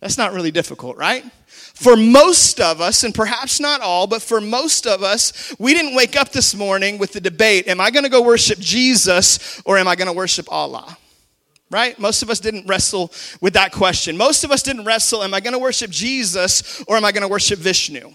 that's 0.01 0.17
not 0.17 0.33
really 0.33 0.51
difficult, 0.51 0.97
right? 0.97 1.23
For 1.47 1.95
most 1.95 2.59
of 2.59 2.81
us, 2.81 3.03
and 3.03 3.13
perhaps 3.13 3.59
not 3.59 3.81
all, 3.81 4.07
but 4.07 4.21
for 4.21 4.41
most 4.41 4.85
of 4.85 5.03
us, 5.03 5.55
we 5.57 5.73
didn't 5.73 5.95
wake 5.95 6.15
up 6.15 6.29
this 6.29 6.53
morning 6.55 6.97
with 6.97 7.13
the 7.13 7.21
debate 7.21 7.67
Am 7.67 7.79
I 7.79 7.91
going 7.91 8.03
to 8.03 8.09
go 8.09 8.21
worship 8.21 8.59
Jesus 8.59 9.61
or 9.63 9.77
am 9.77 9.87
I 9.87 9.95
going 9.95 10.07
to 10.07 10.13
worship 10.13 10.51
Allah? 10.51 10.97
Right? 11.69 11.97
Most 11.97 12.21
of 12.21 12.29
us 12.29 12.39
didn't 12.39 12.67
wrestle 12.67 13.11
with 13.39 13.53
that 13.53 13.71
question. 13.71 14.17
Most 14.17 14.43
of 14.43 14.51
us 14.51 14.61
didn't 14.61 14.83
wrestle 14.83 15.23
Am 15.23 15.33
I 15.33 15.39
going 15.39 15.53
to 15.53 15.59
worship 15.59 15.91
Jesus 15.91 16.83
or 16.87 16.97
am 16.97 17.05
I 17.05 17.11
going 17.11 17.21
to 17.21 17.27
worship 17.27 17.59
Vishnu? 17.59 18.11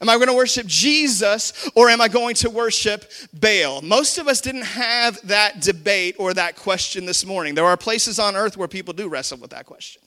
Am 0.00 0.08
I 0.08 0.16
going 0.16 0.28
to 0.28 0.34
worship 0.34 0.66
Jesus 0.66 1.68
or 1.74 1.88
am 1.88 2.00
I 2.00 2.08
going 2.08 2.34
to 2.36 2.50
worship 2.50 3.10
Baal? 3.32 3.82
Most 3.82 4.18
of 4.18 4.28
us 4.28 4.40
didn't 4.40 4.66
have 4.66 5.20
that 5.28 5.60
debate 5.60 6.16
or 6.18 6.34
that 6.34 6.56
question 6.56 7.06
this 7.06 7.24
morning. 7.24 7.54
There 7.54 7.64
are 7.64 7.76
places 7.76 8.18
on 8.18 8.36
earth 8.36 8.56
where 8.56 8.68
people 8.68 8.94
do 8.94 9.08
wrestle 9.08 9.38
with 9.38 9.50
that 9.50 9.66
question. 9.66 10.02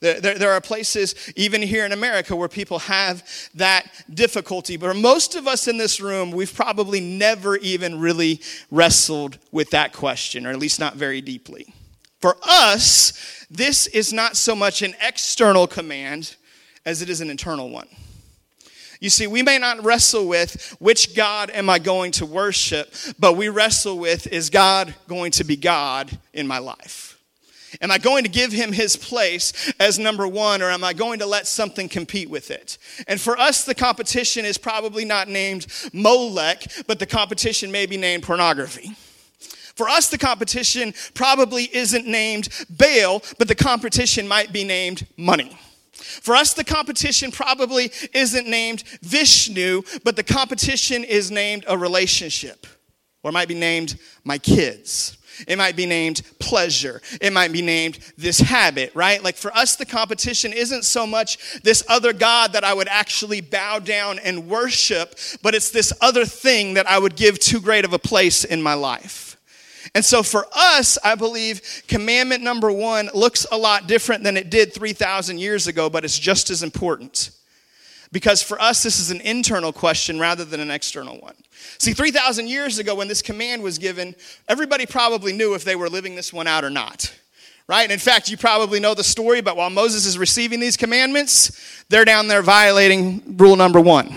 There, 0.00 0.20
there, 0.20 0.38
there, 0.38 0.52
are 0.52 0.60
places, 0.60 1.14
even 1.34 1.62
here 1.62 1.86
in 1.86 1.92
America, 1.92 2.36
where 2.36 2.48
people 2.48 2.80
have 2.80 3.26
that 3.54 3.86
difficulty. 4.12 4.76
But 4.76 4.96
most 4.96 5.34
of 5.34 5.46
us 5.46 5.66
in 5.66 5.78
this 5.78 6.00
room, 6.00 6.30
we've 6.30 6.54
probably 6.54 7.00
never 7.00 7.56
even 7.56 7.98
really 7.98 8.40
wrestled 8.70 9.38
with 9.50 9.70
that 9.70 9.92
question, 9.92 10.46
or 10.46 10.50
at 10.50 10.58
least 10.58 10.78
not 10.78 10.96
very 10.96 11.20
deeply. 11.20 11.72
For 12.20 12.36
us, 12.42 13.46
this 13.50 13.86
is 13.86 14.12
not 14.12 14.36
so 14.36 14.54
much 14.56 14.82
an 14.82 14.94
external 15.00 15.66
command 15.66 16.36
as 16.84 17.00
it 17.00 17.08
is 17.08 17.20
an 17.20 17.30
internal 17.30 17.70
one. 17.70 17.88
You 19.04 19.10
see, 19.10 19.26
we 19.26 19.42
may 19.42 19.58
not 19.58 19.84
wrestle 19.84 20.26
with 20.26 20.76
which 20.78 21.14
God 21.14 21.50
am 21.50 21.68
I 21.68 21.78
going 21.78 22.12
to 22.12 22.24
worship, 22.24 22.90
but 23.18 23.34
we 23.34 23.50
wrestle 23.50 23.98
with 23.98 24.26
is 24.28 24.48
God 24.48 24.94
going 25.08 25.30
to 25.32 25.44
be 25.44 25.56
God 25.56 26.10
in 26.32 26.46
my 26.46 26.56
life? 26.56 27.20
Am 27.82 27.90
I 27.90 27.98
going 27.98 28.24
to 28.24 28.30
give 28.30 28.50
him 28.50 28.72
his 28.72 28.96
place 28.96 29.74
as 29.78 29.98
number 29.98 30.26
one, 30.26 30.62
or 30.62 30.70
am 30.70 30.82
I 30.82 30.94
going 30.94 31.18
to 31.18 31.26
let 31.26 31.46
something 31.46 31.86
compete 31.86 32.30
with 32.30 32.50
it? 32.50 32.78
And 33.06 33.20
for 33.20 33.38
us, 33.38 33.64
the 33.64 33.74
competition 33.74 34.46
is 34.46 34.56
probably 34.56 35.04
not 35.04 35.28
named 35.28 35.66
Molech, 35.92 36.64
but 36.86 36.98
the 36.98 37.04
competition 37.04 37.70
may 37.70 37.84
be 37.84 37.98
named 37.98 38.22
pornography. 38.22 38.96
For 39.74 39.86
us, 39.86 40.08
the 40.08 40.16
competition 40.16 40.94
probably 41.12 41.64
isn't 41.76 42.06
named 42.06 42.48
Baal, 42.70 43.22
but 43.38 43.48
the 43.48 43.54
competition 43.54 44.26
might 44.26 44.50
be 44.50 44.64
named 44.64 45.06
money. 45.18 45.58
For 46.22 46.34
us, 46.34 46.54
the 46.54 46.64
competition 46.64 47.30
probably 47.30 47.90
isn't 48.12 48.46
named 48.46 48.84
Vishnu, 49.02 49.82
but 50.04 50.16
the 50.16 50.22
competition 50.22 51.04
is 51.04 51.30
named 51.30 51.64
a 51.68 51.76
relationship, 51.76 52.66
or 53.22 53.30
it 53.30 53.34
might 53.34 53.48
be 53.48 53.54
named 53.54 53.98
my 54.24 54.38
kids. 54.38 55.18
It 55.48 55.58
might 55.58 55.76
be 55.76 55.86
named 55.86 56.22
pleasure. 56.38 57.02
It 57.20 57.32
might 57.32 57.52
be 57.52 57.62
named 57.62 57.98
this 58.16 58.38
habit, 58.38 58.92
right? 58.94 59.22
Like 59.22 59.36
for 59.36 59.54
us, 59.56 59.76
the 59.76 59.86
competition 59.86 60.52
isn't 60.52 60.84
so 60.84 61.06
much 61.06 61.60
this 61.62 61.82
other 61.88 62.12
God 62.12 62.52
that 62.52 62.64
I 62.64 62.72
would 62.72 62.88
actually 62.88 63.40
bow 63.40 63.80
down 63.80 64.18
and 64.20 64.48
worship, 64.48 65.18
but 65.42 65.54
it's 65.54 65.70
this 65.70 65.92
other 66.00 66.24
thing 66.24 66.74
that 66.74 66.88
I 66.88 66.98
would 66.98 67.16
give 67.16 67.38
too 67.38 67.60
great 67.60 67.84
of 67.84 67.92
a 67.92 67.98
place 67.98 68.44
in 68.44 68.62
my 68.62 68.74
life. 68.74 69.23
And 69.94 70.04
so 70.04 70.22
for 70.22 70.46
us, 70.52 70.98
I 71.04 71.14
believe 71.14 71.84
commandment 71.86 72.42
number 72.42 72.72
one 72.72 73.10
looks 73.14 73.46
a 73.52 73.56
lot 73.56 73.86
different 73.86 74.24
than 74.24 74.36
it 74.36 74.50
did 74.50 74.72
3,000 74.72 75.38
years 75.38 75.66
ago, 75.66 75.88
but 75.88 76.04
it's 76.04 76.18
just 76.18 76.50
as 76.50 76.62
important. 76.62 77.30
Because 78.10 78.42
for 78.42 78.60
us, 78.60 78.82
this 78.82 78.98
is 78.98 79.10
an 79.10 79.20
internal 79.20 79.72
question 79.72 80.18
rather 80.18 80.44
than 80.44 80.60
an 80.60 80.70
external 80.70 81.18
one. 81.18 81.34
See, 81.78 81.92
3,000 81.92 82.48
years 82.48 82.78
ago, 82.78 82.94
when 82.94 83.08
this 83.08 83.22
command 83.22 83.62
was 83.62 83.78
given, 83.78 84.14
everybody 84.48 84.86
probably 84.86 85.32
knew 85.32 85.54
if 85.54 85.64
they 85.64 85.76
were 85.76 85.88
living 85.88 86.14
this 86.14 86.32
one 86.32 86.46
out 86.46 86.64
or 86.64 86.70
not 86.70 87.12
right? 87.66 87.84
And 87.84 87.92
in 87.92 87.98
fact, 87.98 88.30
you 88.30 88.36
probably 88.36 88.80
know 88.80 88.94
the 88.94 89.04
story, 89.04 89.40
but 89.40 89.56
while 89.56 89.70
Moses 89.70 90.06
is 90.06 90.18
receiving 90.18 90.60
these 90.60 90.76
commandments, 90.76 91.84
they're 91.88 92.04
down 92.04 92.28
there 92.28 92.42
violating 92.42 93.36
rule 93.36 93.56
number 93.56 93.80
one. 93.80 94.14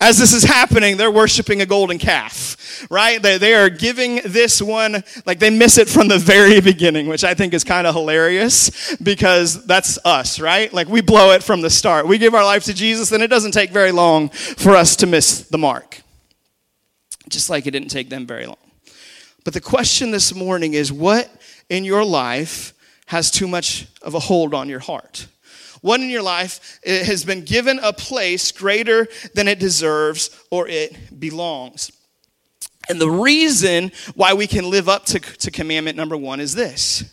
As 0.00 0.18
this 0.18 0.32
is 0.32 0.44
happening, 0.44 0.96
they're 0.96 1.10
worshiping 1.10 1.62
a 1.62 1.66
golden 1.66 1.98
calf, 1.98 2.86
right? 2.90 3.20
They, 3.20 3.38
they 3.38 3.54
are 3.54 3.70
giving 3.70 4.20
this 4.24 4.60
one, 4.60 5.02
like 5.26 5.38
they 5.38 5.50
miss 5.50 5.78
it 5.78 5.88
from 5.88 6.08
the 6.08 6.18
very 6.18 6.60
beginning, 6.60 7.06
which 7.06 7.24
I 7.24 7.34
think 7.34 7.54
is 7.54 7.64
kind 7.64 7.86
of 7.86 7.94
hilarious 7.94 8.94
because 8.96 9.64
that's 9.66 9.98
us, 10.04 10.38
right? 10.38 10.72
Like 10.72 10.88
we 10.88 11.00
blow 11.00 11.32
it 11.32 11.42
from 11.42 11.60
the 11.60 11.70
start. 11.70 12.06
We 12.06 12.18
give 12.18 12.34
our 12.34 12.44
life 12.44 12.64
to 12.64 12.74
Jesus, 12.74 13.10
and 13.12 13.22
it 13.22 13.28
doesn't 13.28 13.52
take 13.52 13.70
very 13.70 13.92
long 13.92 14.28
for 14.28 14.76
us 14.76 14.96
to 14.96 15.06
miss 15.06 15.48
the 15.48 15.58
mark. 15.58 16.02
Just 17.28 17.50
like 17.50 17.66
it 17.66 17.70
didn't 17.70 17.90
take 17.90 18.10
them 18.10 18.26
very 18.26 18.46
long. 18.46 18.56
But 19.44 19.54
the 19.54 19.60
question 19.60 20.10
this 20.10 20.34
morning 20.34 20.74
is 20.74 20.92
what 20.92 21.30
in 21.68 21.84
your 21.84 22.04
life 22.04 22.74
has 23.06 23.30
too 23.30 23.48
much 23.48 23.86
of 24.02 24.14
a 24.14 24.20
hold 24.20 24.54
on 24.54 24.68
your 24.68 24.80
heart? 24.80 25.26
What 25.80 26.00
in 26.00 26.10
your 26.10 26.22
life 26.22 26.80
has 26.84 27.24
been 27.24 27.44
given 27.44 27.78
a 27.82 27.92
place 27.92 28.52
greater 28.52 29.06
than 29.34 29.48
it 29.48 29.58
deserves 29.58 30.30
or 30.50 30.68
it 30.68 31.18
belongs? 31.18 31.90
And 32.88 33.00
the 33.00 33.10
reason 33.10 33.92
why 34.14 34.34
we 34.34 34.46
can 34.46 34.68
live 34.68 34.88
up 34.88 35.04
to, 35.06 35.20
to 35.20 35.50
commandment 35.50 35.96
number 35.96 36.16
one 36.16 36.40
is 36.40 36.54
this. 36.54 37.04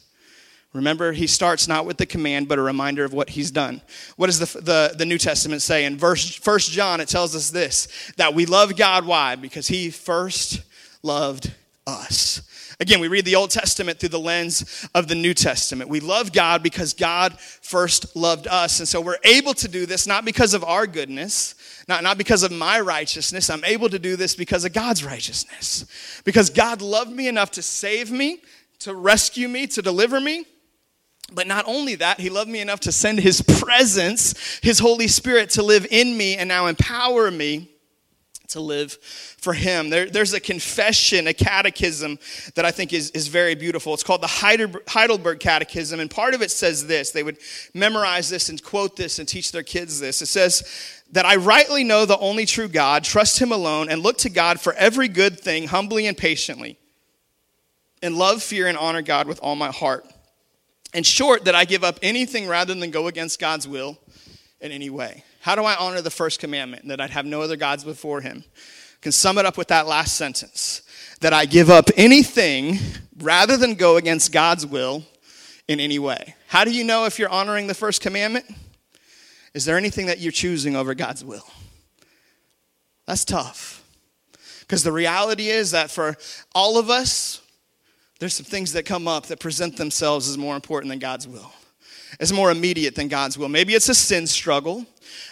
Remember, 0.73 1.12
he 1.12 1.27
starts 1.27 1.67
not 1.67 1.86
with 1.86 1.97
the 1.97 2.06
command, 2.06 2.47
but 2.47 2.60
a 2.60 2.62
reminder 2.62 3.03
of 3.03 3.13
what 3.13 3.30
he's 3.30 3.51
done. 3.51 3.82
What 4.15 4.27
does 4.27 4.39
the, 4.39 4.60
the, 4.60 4.95
the 4.97 5.06
New 5.06 5.17
Testament 5.17 5.62
say? 5.62 5.86
In 5.86 5.97
verse 5.97 6.36
First 6.36 6.71
John, 6.71 6.99
it 6.99 7.08
tells 7.08 7.36
us 7.36 7.49
this 7.49 7.88
that 8.17 8.34
we 8.34 8.45
love 8.45 8.75
God. 8.75 9.06
Why? 9.06 9.36
Because 9.36 9.67
he 9.67 9.89
first 9.89 10.62
loved 11.03 11.53
us. 11.86 12.41
Again, 12.80 13.00
we 13.00 13.08
read 13.08 13.26
the 13.26 13.36
Old 13.36 13.50
Testament 13.50 14.00
through 14.00 14.10
the 14.10 14.20
lens 14.20 14.88
of 14.94 15.08
the 15.08 15.16
New 15.16 15.34
Testament. 15.34 15.90
We 15.90 16.00
love 16.00 16.32
God 16.32 16.62
because 16.62 16.94
God 16.94 17.40
first 17.40 18.16
loved 18.16 18.46
us. 18.46 18.80
And 18.80 18.88
so 18.88 19.02
we're 19.02 19.18
able 19.24 19.56
to 19.56 19.68
do 19.68 19.88
this 19.88 20.06
not 20.06 20.26
because 20.26 20.54
of 20.54 20.63
our 20.63 20.86
goodness, 20.86 21.56
not, 21.88 22.04
not 22.04 22.20
because 22.20 22.44
of 22.44 22.52
my 22.52 22.80
righteousness. 22.80 23.50
I'm 23.50 23.66
able 23.66 23.90
to 23.90 23.98
do 23.98 24.16
this 24.16 24.36
because 24.36 24.63
of 24.63 24.74
God's 24.74 25.04
righteousness. 25.04 26.22
Because 26.24 26.52
God 26.52 26.84
loved 26.84 27.12
me 27.12 27.28
enough 27.28 27.50
to 27.52 27.63
save 27.63 28.12
me, 28.12 28.42
to 28.80 28.94
rescue 28.94 29.48
me, 29.48 29.66
to 29.68 29.82
deliver 29.82 30.20
me. 30.20 30.46
But 31.34 31.48
not 31.48 31.66
only 31.68 31.96
that, 31.96 32.20
he 32.20 32.30
loved 32.30 32.50
me 32.50 32.60
enough 32.60 32.82
to 32.82 32.92
send 32.92 33.20
his 33.20 33.42
presence, 33.42 34.60
his 34.62 34.78
Holy 34.78 35.08
Spirit, 35.08 35.50
to 35.52 35.63
live 35.63 35.88
in 35.90 36.16
me 36.16 36.38
and 36.38 36.48
now 36.48 36.68
empower 36.68 37.32
me 37.32 37.72
to 38.49 38.60
live 38.60 38.93
for 38.93 39.53
him. 39.53 39.89
There, 39.89 40.10
there's 40.10 40.33
a 40.33 40.39
confession, 40.39 41.27
a 41.27 41.33
catechism 41.33 42.19
that 42.55 42.65
I 42.65 42.71
think 42.71 42.93
is, 42.93 43.12
is 43.12 43.27
very 43.27 43.55
beautiful. 43.55 43.93
It's 43.93 44.03
called 44.03 44.21
the 44.21 44.27
Heidelberg 44.88 45.39
Catechism, 45.39 45.99
and 45.99 46.10
part 46.10 46.33
of 46.33 46.41
it 46.41 46.51
says 46.51 46.88
this. 46.88 47.12
They 47.12 47.23
would 47.23 47.38
memorize 47.73 48.29
this 48.29 48.49
and 48.49 48.62
quote 48.62 48.95
this 48.95 49.19
and 49.19 49.27
teach 49.27 49.51
their 49.51 49.63
kids 49.63 49.99
this. 49.99 50.21
It 50.21 50.27
says, 50.27 50.63
that 51.12 51.25
I 51.25 51.38
rightly 51.38 51.83
know 51.83 52.05
the 52.05 52.17
only 52.17 52.45
true 52.45 52.67
God, 52.67 53.03
trust 53.03 53.39
him 53.39 53.51
alone, 53.51 53.89
and 53.89 54.01
look 54.01 54.17
to 54.19 54.29
God 54.29 54.60
for 54.60 54.73
every 54.73 55.07
good 55.07 55.39
thing 55.39 55.67
humbly 55.67 56.05
and 56.05 56.17
patiently, 56.17 56.77
and 58.01 58.15
love, 58.15 58.43
fear, 58.43 58.67
and 58.67 58.77
honor 58.77 59.01
God 59.01 59.27
with 59.27 59.39
all 59.41 59.55
my 59.55 59.71
heart. 59.71 60.05
In 60.93 61.03
short, 61.03 61.45
that 61.45 61.55
I 61.55 61.65
give 61.65 61.83
up 61.83 61.99
anything 62.01 62.47
rather 62.47 62.73
than 62.73 62.91
go 62.91 63.07
against 63.07 63.39
God's 63.39 63.67
will 63.67 63.97
in 64.60 64.71
any 64.71 64.89
way. 64.89 65.23
How 65.41 65.56
do 65.56 65.63
I 65.63 65.76
honor 65.76 66.02
the 66.02 66.12
first 66.12 66.39
commandment? 66.39 66.88
That 66.88 67.00
I'd 67.00 67.12
have 67.12 67.26
no 67.26 67.41
other 67.41 67.56
gods 67.56 67.84
before 67.84 68.21
him. 68.21 68.43
Can 69.02 69.12
sum 69.12 69.38
it 69.38 69.45
up 69.45 69.58
with 69.58 69.67
that 69.69 69.88
last 69.88 70.15
sentence 70.15 70.82
that 71.21 71.34
I 71.34 71.45
give 71.45 71.69
up 71.69 71.89
anything 71.95 72.80
rather 73.19 73.58
than 73.58 73.76
go 73.76 73.97
against 73.97 74.32
God's 74.32 74.65
will 74.65 75.04
in 75.67 75.80
any 75.80 76.00
way. 76.00 76.36
How 76.47 76.63
do 76.63 76.71
you 76.71 76.84
know 76.84 77.06
if 77.06 77.19
you're 77.19 77.30
honoring 77.30 77.67
the 77.67 77.73
first 77.73 78.02
commandment? 78.02 78.45
Is 79.54 79.65
there 79.65 79.78
anything 79.78 80.06
that 80.08 80.19
you're 80.19 80.32
choosing 80.32 80.76
over 80.76 80.93
God's 80.93 81.26
will? 81.26 81.45
That's 83.06 83.26
tough. 83.26 83.84
Because 84.62 84.84
the 84.84 84.91
reality 84.91 85.47
is 85.47 85.71
that 85.71 85.89
for 85.89 86.15
all 86.54 86.78
of 86.78 86.89
us, 86.89 87.41
there's 88.19 88.34
some 88.34 88.45
things 88.45 88.73
that 88.73 88.86
come 88.86 89.08
up 89.08 89.28
that 89.28 89.39
present 89.39 89.78
themselves 89.78 90.28
as 90.30 90.38
more 90.38 90.56
important 90.56 90.89
than 90.89 91.00
God's 91.00 91.28
will, 91.28 91.52
as 92.19 92.34
more 92.34 92.52
immediate 92.52 92.95
than 92.95 93.08
God's 93.08 93.38
will. 93.38 93.50
Maybe 93.50 93.73
it's 93.73 93.89
a 93.89 93.95
sin 93.95 94.28
struggle. 94.28 94.86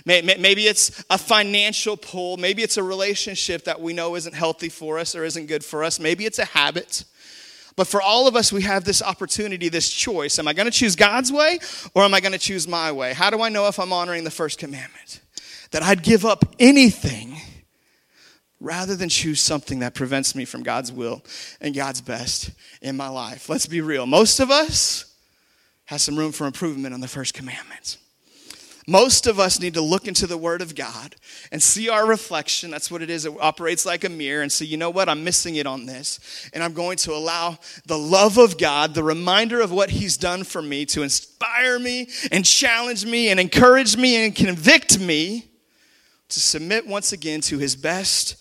Maybe 0.06 0.68
it's 0.68 1.04
a 1.10 1.18
financial 1.18 1.98
pull. 1.98 2.38
Maybe 2.38 2.64
it's 2.64 2.78
a 2.78 2.84
relationship 2.84 3.66
that 3.66 3.82
we 3.82 3.94
know 3.94 4.16
isn't 4.16 4.34
healthy 4.34 4.70
for 4.70 5.00
us 5.00 5.16
or 5.16 5.24
isn't 5.24 5.48
good 5.48 5.64
for 5.64 5.84
us. 5.84 6.00
Maybe 6.00 6.26
it's 6.26 6.40
a 6.40 6.46
habit. 6.46 7.04
But 7.76 7.88
for 7.88 8.02
all 8.02 8.28
of 8.28 8.36
us, 8.36 8.54
we 8.54 8.62
have 8.62 8.86
this 8.86 9.02
opportunity, 9.02 9.68
this 9.68 9.90
choice. 9.90 10.40
Am 10.40 10.48
I 10.48 10.54
going 10.54 10.66
to 10.66 10.72
choose 10.72 10.96
God's 10.96 11.32
way 11.32 11.60
or 11.94 12.04
am 12.04 12.14
I 12.14 12.22
going 12.22 12.32
to 12.32 12.38
choose 12.38 12.68
my 12.68 12.92
way? 12.92 13.14
How 13.14 13.30
do 13.30 13.42
I 13.42 13.50
know 13.50 13.68
if 13.68 13.80
I'm 13.80 13.92
honoring 13.92 14.24
the 14.24 14.32
first 14.32 14.60
commandment? 14.60 15.22
That 15.72 15.84
I'd 15.84 16.04
give 16.04 16.26
up 16.26 16.46
anything 16.58 17.36
rather 18.62 18.96
than 18.96 19.10
choose 19.10 19.42
something 19.42 19.80
that 19.80 19.94
prevents 19.94 20.36
me 20.36 20.46
from 20.46 20.64
God's 20.64 20.92
will 20.92 21.22
and 21.60 21.76
God's 21.76 22.00
best 22.00 22.52
in 22.82 22.96
my 22.96 23.10
life. 23.10 23.50
Let's 23.50 23.66
be 23.66 23.82
real. 23.82 24.06
Most 24.06 24.40
of 24.40 24.50
us 24.50 25.14
have 25.86 26.00
some 26.00 26.16
room 26.16 26.32
for 26.32 26.48
improvement 26.48 26.94
on 26.94 27.02
the 27.02 27.08
first 27.08 27.34
commandment. 27.34 27.98
Most 28.88 29.26
of 29.26 29.40
us 29.40 29.60
need 29.60 29.74
to 29.74 29.82
look 29.82 30.08
into 30.08 30.28
the 30.28 30.38
Word 30.38 30.62
of 30.62 30.76
God 30.76 31.16
and 31.52 31.62
see 31.62 31.90
our 31.90 32.06
reflection. 32.06 32.70
That's 32.70 32.92
what 32.92 33.02
it 33.02 33.10
is. 33.10 33.26
It 33.26 33.34
operates 33.40 33.84
like 33.86 34.04
a 34.04 34.10
mirror 34.10 34.44
and 34.44 34.52
say, 34.52 34.66
you 34.66 34.78
know 34.78 34.92
what? 34.92 35.10
I'm 35.10 35.24
missing 35.24 35.56
it 35.56 35.66
on 35.66 35.88
this. 35.88 36.50
And 36.54 36.64
I'm 36.64 36.74
going 36.74 36.98
to 36.98 37.14
allow 37.14 37.58
the 37.88 37.98
love 37.98 38.38
of 38.38 38.60
God, 38.60 38.94
the 38.94 39.04
reminder 39.04 39.60
of 39.60 39.72
what 39.72 39.90
He's 39.90 40.18
done 40.18 40.44
for 40.44 40.62
me, 40.62 40.86
to 40.88 41.02
inspire 41.02 41.80
me 41.80 42.10
and 42.32 42.46
challenge 42.46 43.06
me 43.06 43.30
and 43.30 43.40
encourage 43.40 43.98
me 43.98 44.24
and 44.24 44.36
convict 44.36 45.00
me 45.00 45.46
to 46.30 46.40
submit 46.40 46.86
once 46.86 47.12
again 47.12 47.42
to 47.42 47.58
His 47.58 47.76
best 47.76 48.36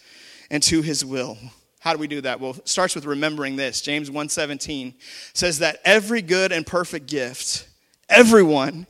and 0.51 0.63
to 0.65 0.83
His 0.83 1.05
will. 1.05 1.39
How 1.81 1.93
do 1.93 1.99
we 1.99 2.07
do 2.07 2.21
that? 2.23 2.41
Well, 2.41 2.53
it 2.53 2.69
starts 2.69 2.95
with 2.95 3.07
remembering 3.07 3.57
this. 3.57 3.81
James 3.81 4.11
1:17 4.11 4.95
says 5.33 5.59
that 5.61 5.81
every 5.85 6.23
good 6.23 6.53
and 6.53 6.67
perfect 6.67 7.07
gift, 7.07 7.69
everyone 8.09 8.87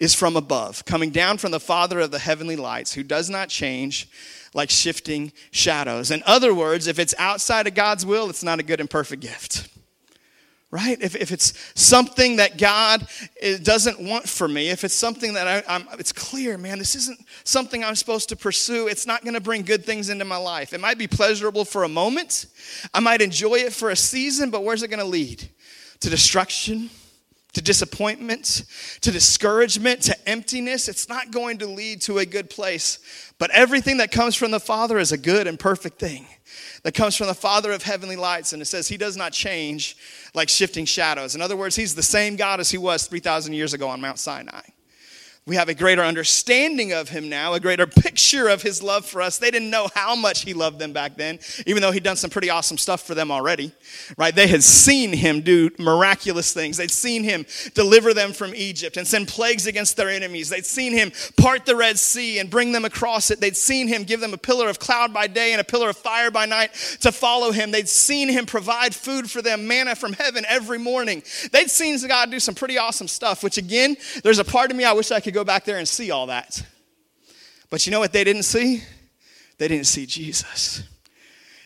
is 0.00 0.14
from 0.14 0.36
above, 0.36 0.84
coming 0.84 1.10
down 1.10 1.38
from 1.38 1.50
the 1.50 1.60
Father 1.60 2.00
of 2.00 2.10
the 2.10 2.18
heavenly 2.18 2.56
lights, 2.56 2.92
who 2.92 3.02
does 3.02 3.28
not 3.28 3.48
change 3.48 4.08
like 4.54 4.70
shifting 4.70 5.32
shadows. 5.50 6.10
In 6.10 6.22
other 6.24 6.54
words, 6.54 6.86
if 6.86 6.98
it's 6.98 7.14
outside 7.18 7.66
of 7.66 7.74
God's 7.74 8.06
will, 8.06 8.30
it's 8.30 8.44
not 8.44 8.60
a 8.60 8.62
good 8.62 8.80
and 8.80 8.88
perfect 8.88 9.22
gift. 9.22 9.68
Right? 10.70 10.98
If, 11.00 11.16
if 11.16 11.32
it's 11.32 11.54
something 11.74 12.36
that 12.36 12.58
God 12.58 13.08
eh, 13.40 13.56
doesn't 13.56 14.02
want 14.02 14.28
for 14.28 14.46
me, 14.46 14.68
if 14.68 14.84
it's 14.84 14.94
something 14.94 15.32
that 15.32 15.64
I, 15.66 15.74
am 15.76 15.88
it's 15.98 16.12
clear, 16.12 16.58
man, 16.58 16.78
this 16.78 16.94
isn't 16.94 17.18
something 17.44 17.82
I'm 17.82 17.94
supposed 17.94 18.28
to 18.28 18.36
pursue, 18.36 18.86
it's 18.86 19.06
not 19.06 19.22
going 19.22 19.32
to 19.32 19.40
bring 19.40 19.62
good 19.62 19.86
things 19.86 20.10
into 20.10 20.26
my 20.26 20.36
life. 20.36 20.74
It 20.74 20.80
might 20.80 20.98
be 20.98 21.06
pleasurable 21.06 21.64
for 21.64 21.84
a 21.84 21.88
moment, 21.88 22.46
I 22.92 23.00
might 23.00 23.22
enjoy 23.22 23.54
it 23.54 23.72
for 23.72 23.88
a 23.88 23.96
season, 23.96 24.50
but 24.50 24.62
where's 24.62 24.82
it 24.82 24.88
going 24.88 24.98
to 24.98 25.06
lead? 25.06 25.48
To 26.00 26.10
destruction, 26.10 26.90
to 27.54 27.62
disappointment, 27.62 28.64
to 29.00 29.10
discouragement, 29.10 30.02
to 30.02 30.28
emptiness. 30.28 30.88
It's 30.88 31.08
not 31.08 31.30
going 31.30 31.58
to 31.58 31.66
lead 31.66 32.02
to 32.02 32.18
a 32.18 32.26
good 32.26 32.50
place. 32.50 32.98
But 33.38 33.50
everything 33.50 33.98
that 33.98 34.12
comes 34.12 34.34
from 34.34 34.50
the 34.50 34.60
Father 34.60 34.98
is 34.98 35.12
a 35.12 35.18
good 35.18 35.46
and 35.46 35.58
perfect 35.58 35.98
thing. 35.98 36.26
That 36.82 36.94
comes 36.94 37.16
from 37.16 37.26
the 37.26 37.34
Father 37.34 37.72
of 37.72 37.82
heavenly 37.82 38.16
lights. 38.16 38.52
And 38.52 38.60
it 38.62 38.66
says 38.66 38.88
he 38.88 38.96
does 38.96 39.16
not 39.16 39.32
change 39.32 39.96
like 40.34 40.48
shifting 40.48 40.84
shadows. 40.84 41.34
In 41.34 41.42
other 41.42 41.56
words, 41.56 41.74
he's 41.74 41.94
the 41.94 42.02
same 42.02 42.36
God 42.36 42.60
as 42.60 42.70
he 42.70 42.78
was 42.78 43.06
3,000 43.06 43.52
years 43.52 43.74
ago 43.74 43.88
on 43.88 44.00
Mount 44.00 44.18
Sinai. 44.18 44.62
We 45.48 45.56
have 45.56 45.70
a 45.70 45.74
greater 45.74 46.02
understanding 46.02 46.92
of 46.92 47.08
him 47.08 47.30
now, 47.30 47.54
a 47.54 47.60
greater 47.60 47.86
picture 47.86 48.48
of 48.48 48.60
his 48.60 48.82
love 48.82 49.06
for 49.06 49.22
us. 49.22 49.38
They 49.38 49.50
didn't 49.50 49.70
know 49.70 49.88
how 49.94 50.14
much 50.14 50.42
he 50.42 50.52
loved 50.52 50.78
them 50.78 50.92
back 50.92 51.16
then, 51.16 51.38
even 51.66 51.80
though 51.80 51.90
he'd 51.90 52.02
done 52.02 52.16
some 52.16 52.28
pretty 52.28 52.50
awesome 52.50 52.76
stuff 52.76 53.06
for 53.06 53.14
them 53.14 53.30
already, 53.30 53.72
right? 54.18 54.34
They 54.34 54.46
had 54.46 54.62
seen 54.62 55.10
him 55.10 55.40
do 55.40 55.70
miraculous 55.78 56.52
things. 56.52 56.76
They'd 56.76 56.90
seen 56.90 57.24
him 57.24 57.46
deliver 57.72 58.12
them 58.12 58.34
from 58.34 58.54
Egypt 58.54 58.98
and 58.98 59.06
send 59.06 59.28
plagues 59.28 59.66
against 59.66 59.96
their 59.96 60.10
enemies. 60.10 60.50
They'd 60.50 60.66
seen 60.66 60.92
him 60.92 61.12
part 61.38 61.64
the 61.64 61.76
Red 61.76 61.98
Sea 61.98 62.40
and 62.40 62.50
bring 62.50 62.72
them 62.72 62.84
across 62.84 63.30
it. 63.30 63.40
They'd 63.40 63.56
seen 63.56 63.88
him 63.88 64.04
give 64.04 64.20
them 64.20 64.34
a 64.34 64.38
pillar 64.38 64.68
of 64.68 64.78
cloud 64.78 65.14
by 65.14 65.28
day 65.28 65.52
and 65.52 65.62
a 65.62 65.64
pillar 65.64 65.88
of 65.88 65.96
fire 65.96 66.30
by 66.30 66.44
night 66.44 66.74
to 67.00 67.10
follow 67.10 67.52
him. 67.52 67.70
They'd 67.70 67.88
seen 67.88 68.28
him 68.28 68.44
provide 68.44 68.94
food 68.94 69.30
for 69.30 69.40
them, 69.40 69.66
manna 69.66 69.96
from 69.96 70.12
heaven 70.12 70.44
every 70.46 70.78
morning. 70.78 71.22
They'd 71.52 71.70
seen 71.70 71.96
God 72.06 72.30
do 72.30 72.38
some 72.38 72.54
pretty 72.54 72.76
awesome 72.76 73.08
stuff, 73.08 73.42
which 73.42 73.56
again, 73.56 73.96
there's 74.22 74.38
a 74.38 74.44
part 74.44 74.70
of 74.70 74.76
me 74.76 74.84
I 74.84 74.92
wish 74.92 75.10
I 75.10 75.20
could 75.20 75.37
go 75.37 75.37
back 75.44 75.64
there 75.64 75.78
and 75.78 75.88
see 75.88 76.10
all 76.10 76.26
that. 76.26 76.64
But 77.70 77.86
you 77.86 77.92
know 77.92 78.00
what 78.00 78.12
they 78.12 78.24
didn't 78.24 78.44
see? 78.44 78.82
They 79.58 79.68
didn't 79.68 79.86
see 79.86 80.06
Jesus. 80.06 80.82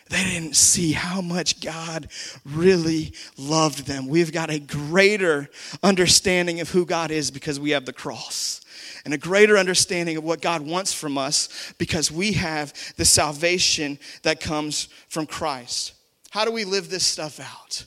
They 0.09 0.23
didn't 0.23 0.55
see 0.55 0.91
how 0.91 1.21
much 1.21 1.61
God 1.61 2.07
really 2.45 3.13
loved 3.37 3.87
them. 3.87 4.07
We've 4.07 4.31
got 4.31 4.49
a 4.49 4.59
greater 4.59 5.49
understanding 5.81 6.59
of 6.59 6.69
who 6.69 6.85
God 6.85 7.09
is 7.09 7.31
because 7.31 7.59
we 7.59 7.71
have 7.71 7.85
the 7.85 7.93
cross, 7.93 8.61
and 9.05 9.13
a 9.13 9.17
greater 9.17 9.57
understanding 9.57 10.17
of 10.17 10.23
what 10.23 10.41
God 10.41 10.61
wants 10.61 10.93
from 10.93 11.17
us 11.17 11.73
because 11.77 12.11
we 12.11 12.33
have 12.33 12.73
the 12.97 13.05
salvation 13.05 13.97
that 14.23 14.39
comes 14.39 14.87
from 15.07 15.25
Christ. 15.25 15.93
How 16.31 16.45
do 16.45 16.51
we 16.51 16.65
live 16.65 16.89
this 16.89 17.05
stuff 17.05 17.39
out? 17.39 17.85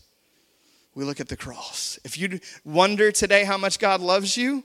we 0.97 1.05
look 1.05 1.21
at 1.21 1.29
the 1.29 1.37
cross. 1.37 1.99
If 2.05 2.19
you 2.19 2.41
wonder 2.65 3.13
today 3.13 3.45
how 3.45 3.59
much 3.59 3.79
God 3.79 4.01
loves 4.01 4.37
you, 4.37 4.65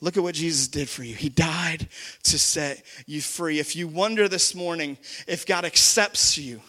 look 0.00 0.16
at 0.16 0.22
what 0.22 0.34
Jesus 0.34 0.68
did 0.68 0.88
for 0.88 1.02
you. 1.02 1.14
He 1.14 1.28
died 1.28 1.88
to 2.24 2.38
set 2.38 2.82
you 3.06 3.20
free. 3.20 3.58
If 3.58 3.76
you 3.76 3.88
wonder 3.88 4.28
this 4.28 4.54
morning 4.54 4.98
if 5.26 5.46
God 5.46 5.64
accepts 5.64 6.38
you, 6.38 6.60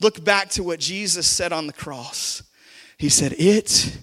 look 0.00 0.22
back 0.24 0.50
to 0.50 0.62
what 0.62 0.80
Jesus 0.80 1.26
said 1.26 1.52
on 1.52 1.66
the 1.66 1.72
cross. 1.72 2.42
He 2.98 3.08
said, 3.08 3.34
It 3.38 3.98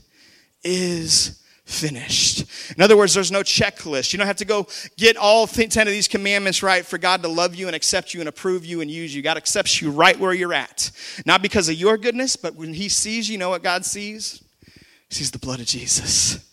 is 0.63 1.39
finished. 1.69 2.45
In 2.75 2.81
other 2.81 2.97
words, 2.97 3.13
there's 3.13 3.31
no 3.31 3.41
checklist. 3.41 4.11
You 4.11 4.17
don't 4.17 4.27
have 4.27 4.37
to 4.37 4.45
go 4.45 4.67
get 4.97 5.17
all 5.17 5.45
10 5.45 5.69
of 5.87 5.87
these 5.87 6.07
commandments 6.07 6.63
right 6.63 6.85
for 6.85 6.97
God 6.97 7.21
to 7.21 7.29
love 7.29 7.53
you 7.55 7.67
and 7.67 7.75
accept 7.75 8.13
you 8.13 8.21
and 8.21 8.27
approve 8.27 8.65
you 8.65 8.81
and 8.81 8.89
use 8.89 9.15
you. 9.15 9.21
God 9.21 9.37
accepts 9.37 9.81
you 9.81 9.91
right 9.91 10.17
where 10.19 10.33
you're 10.33 10.53
at. 10.53 10.91
Not 11.25 11.41
because 11.41 11.69
of 11.69 11.75
your 11.75 11.97
goodness, 11.97 12.35
but 12.35 12.55
when 12.55 12.73
He 12.73 12.89
sees 12.89 13.29
you, 13.29 13.37
know 13.37 13.51
what 13.51 13.63
God 13.63 13.85
sees? 13.85 14.43
He 15.09 15.15
sees 15.15 15.31
the 15.31 15.39
blood 15.39 15.59
of 15.59 15.67
Jesus. 15.67 16.48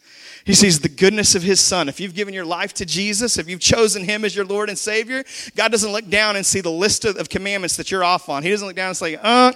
He 0.47 0.55
sees 0.55 0.79
the 0.79 0.89
goodness 0.89 1.35
of 1.35 1.43
his 1.43 1.61
son. 1.61 1.89
If 1.89 1.99
you've 1.99 2.15
given 2.15 2.33
your 2.33 2.45
life 2.45 2.73
to 2.75 2.87
Jesus, 2.87 3.37
if 3.37 3.49
you've 3.49 3.61
chosen 3.61 4.05
him 4.05 4.25
as 4.25 4.37
your 4.37 4.45
Lord 4.45 4.69
and 4.69 4.79
Savior, 4.79 5.25
God 5.57 5.73
doesn't 5.73 5.91
look 5.91 6.09
down 6.09 6.37
and 6.37 6.47
see 6.47 6.61
the 6.61 6.71
list 6.71 7.05
of, 7.05 7.29
commandments 7.29 7.77
that 7.77 7.91
you're 7.91 8.05
off 8.05 8.29
on. 8.29 8.45
He 8.45 8.51
doesn't 8.51 8.65
look 8.65 8.77
down 8.77 8.89
and 8.89 8.97
say, 8.97 9.19
uh, 9.21 9.53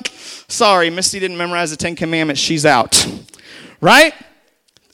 sorry, 0.48 0.90
Misty 0.90 1.20
didn't 1.20 1.36
memorize 1.36 1.70
the 1.70 1.76
Ten 1.76 1.94
Commandments. 1.94 2.40
She's 2.40 2.66
out. 2.66 3.06
Right? 3.80 4.12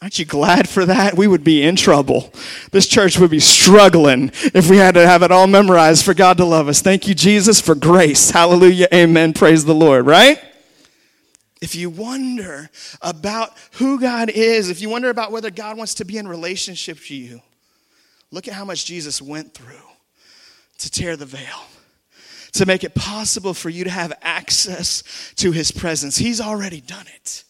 Aren't 0.03 0.19
you 0.19 0.27
glad 0.27 0.69
for 0.69 0.85
that? 0.85 1.17
We 1.17 1.27
would 1.27 1.43
be 1.43 1.63
in 1.63 1.77
trouble. 1.77 2.31
This 2.73 2.87
church 2.87 3.19
would 3.19 3.31
be 3.31 3.41
struggling 3.41 4.31
if 4.53 4.69
we 4.69 4.77
had 4.77 4.95
to 4.97 5.07
have 5.07 5.23
it 5.23 5.33
all 5.33 5.47
memorized 5.47 6.05
for 6.05 6.13
God 6.13 6.37
to 6.37 6.45
love 6.45 6.69
us. 6.69 6.83
Thank 6.83 7.09
you, 7.09 7.15
Jesus, 7.15 7.59
for 7.59 7.75
grace. 7.75 8.31
Hallelujah. 8.31 8.89
Amen. 8.93 9.33
Praise 9.33 9.65
the 9.65 9.75
Lord, 9.75 10.05
right? 10.05 10.39
If 11.67 11.75
you 11.75 11.91
wonder 11.91 12.71
about 13.03 13.51
who 13.73 13.99
God 13.99 14.31
is, 14.31 14.71
if 14.71 14.81
you 14.81 14.89
wonder 14.89 15.11
about 15.11 15.33
whether 15.33 15.51
God 15.51 15.77
wants 15.77 15.95
to 15.95 16.05
be 16.05 16.17
in 16.17 16.29
relationship 16.29 17.01
to 17.07 17.15
you, 17.17 17.43
look 18.31 18.47
at 18.47 18.55
how 18.55 18.65
much 18.65 18.85
Jesus 18.85 19.21
went 19.21 19.53
through 19.53 19.75
to 20.79 20.89
tear 20.89 21.17
the 21.17 21.27
veil, 21.27 21.65
to 22.53 22.67
make 22.67 22.85
it 22.85 22.95
possible 22.95 23.53
for 23.53 23.69
you 23.69 23.83
to 23.83 23.91
have 23.91 24.13
access 24.23 25.33
to 25.39 25.51
his 25.51 25.73
presence. 25.73 26.17
He's 26.17 26.41
already 26.41 26.81
done 26.81 27.07
it. 27.17 27.43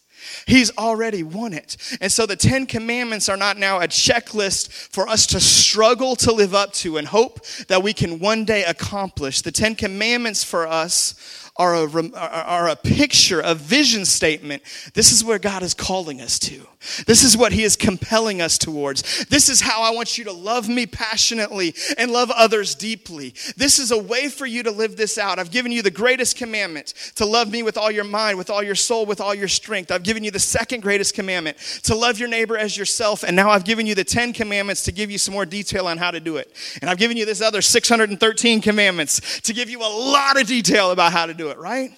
He's 0.47 0.75
already 0.77 1.21
won 1.21 1.53
it. 1.53 1.77
And 2.01 2.11
so 2.11 2.25
the 2.25 2.35
Ten 2.35 2.65
Commandments 2.65 3.29
are 3.29 3.37
not 3.37 3.57
now 3.57 3.81
a 3.81 3.87
checklist 3.87 4.71
for 4.71 5.07
us 5.07 5.27
to 5.27 5.39
struggle 5.39 6.15
to 6.17 6.31
live 6.31 6.55
up 6.55 6.73
to 6.73 6.97
and 6.97 7.07
hope 7.07 7.45
that 7.67 7.83
we 7.83 7.93
can 7.93 8.17
one 8.17 8.45
day 8.45 8.63
accomplish. 8.63 9.41
The 9.41 9.51
Ten 9.51 9.75
Commandments 9.75 10.43
for 10.43 10.65
us 10.67 11.46
are 11.57 11.75
a, 11.75 12.11
are 12.15 12.69
a 12.69 12.75
picture, 12.75 13.39
a 13.41 13.55
vision 13.55 14.05
statement. 14.05 14.63
This 14.93 15.11
is 15.11 15.23
where 15.23 15.39
God 15.39 15.63
is 15.63 15.73
calling 15.73 16.21
us 16.21 16.39
to. 16.39 16.67
This 17.05 17.23
is 17.23 17.35
what 17.35 17.51
He 17.51 17.63
is 17.63 17.75
compelling 17.75 18.41
us 18.41 18.57
towards. 18.57 19.25
This 19.25 19.49
is 19.49 19.61
how 19.61 19.81
I 19.81 19.91
want 19.91 20.17
you 20.17 20.25
to 20.25 20.31
love 20.31 20.69
me 20.69 20.85
passionately 20.85 21.73
and 21.97 22.11
love 22.11 22.31
others 22.31 22.75
deeply. 22.75 23.33
This 23.55 23.79
is 23.79 23.91
a 23.91 23.97
way 23.97 24.29
for 24.29 24.45
you 24.45 24.63
to 24.63 24.71
live 24.71 24.95
this 24.95 25.17
out. 25.17 25.39
I've 25.39 25.51
given 25.51 25.71
you 25.71 25.81
the 25.81 25.91
greatest 25.91 26.37
commandment 26.37 26.93
to 27.15 27.25
love 27.25 27.51
me 27.51 27.63
with 27.63 27.77
all 27.77 27.91
your 27.91 28.03
mind, 28.03 28.37
with 28.37 28.49
all 28.49 28.61
your 28.61 28.75
soul, 28.75 29.05
with 29.05 29.19
all 29.19 29.33
your 29.33 29.47
strength. 29.47 29.91
I've 29.91 30.03
given 30.03 30.23
you 30.23 30.31
the 30.31 30.39
second 30.39 30.81
greatest 30.81 31.15
commandment 31.15 31.57
to 31.83 31.95
love 31.95 32.19
your 32.19 32.29
neighbor 32.29 32.57
as 32.57 32.77
yourself. 32.77 33.23
And 33.23 33.35
now 33.35 33.49
I've 33.49 33.65
given 33.65 33.87
you 33.87 33.95
the 33.95 34.03
10 34.03 34.33
commandments 34.33 34.83
to 34.83 34.91
give 34.91 35.09
you 35.09 35.17
some 35.17 35.33
more 35.33 35.45
detail 35.45 35.87
on 35.87 35.97
how 35.97 36.11
to 36.11 36.19
do 36.19 36.37
it. 36.37 36.53
And 36.81 36.89
I've 36.89 36.97
given 36.97 37.17
you 37.17 37.25
this 37.25 37.41
other 37.41 37.61
613 37.61 38.61
commandments 38.61 39.41
to 39.41 39.53
give 39.53 39.69
you 39.69 39.79
a 39.79 39.89
lot 39.89 40.39
of 40.39 40.47
detail 40.47 40.91
about 40.91 41.11
how 41.11 41.25
to 41.25 41.33
do 41.33 41.46
it, 41.46 41.46
right? 41.55 41.91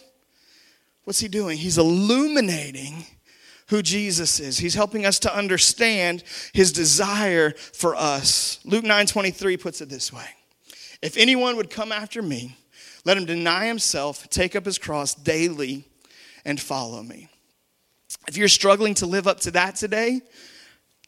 What's 1.06 1.20
he 1.20 1.28
doing? 1.28 1.58
He's 1.58 1.78
illuminating 1.78 3.06
who 3.70 3.82
Jesus 3.82 4.40
is. 4.40 4.58
He's 4.58 4.76
helping 4.76 5.06
us 5.06 5.20
to 5.20 5.36
understand 5.36 6.24
his 6.54 6.72
desire 6.72 7.52
for 7.52 7.96
us. 7.96 8.60
Luke 8.66 8.84
9:23 8.84 9.58
puts 9.58 9.82
it 9.82 9.90
this 9.90 10.12
way. 10.12 10.28
If 11.02 11.18
anyone 11.18 11.56
would 11.56 11.70
come 11.70 11.92
after 11.92 12.22
me, 12.22 12.58
let 13.06 13.18
him 13.18 13.26
deny 13.26 13.68
himself, 13.68 14.30
take 14.30 14.56
up 14.56 14.66
his 14.66 14.78
cross 14.78 15.14
daily 15.14 15.86
and 16.46 16.60
follow 16.60 17.02
me. 17.02 17.30
If 18.28 18.38
you're 18.38 18.48
struggling 18.48 18.94
to 18.96 19.06
live 19.06 19.28
up 19.28 19.40
to 19.42 19.52
that 19.52 19.76
today, 19.76 20.22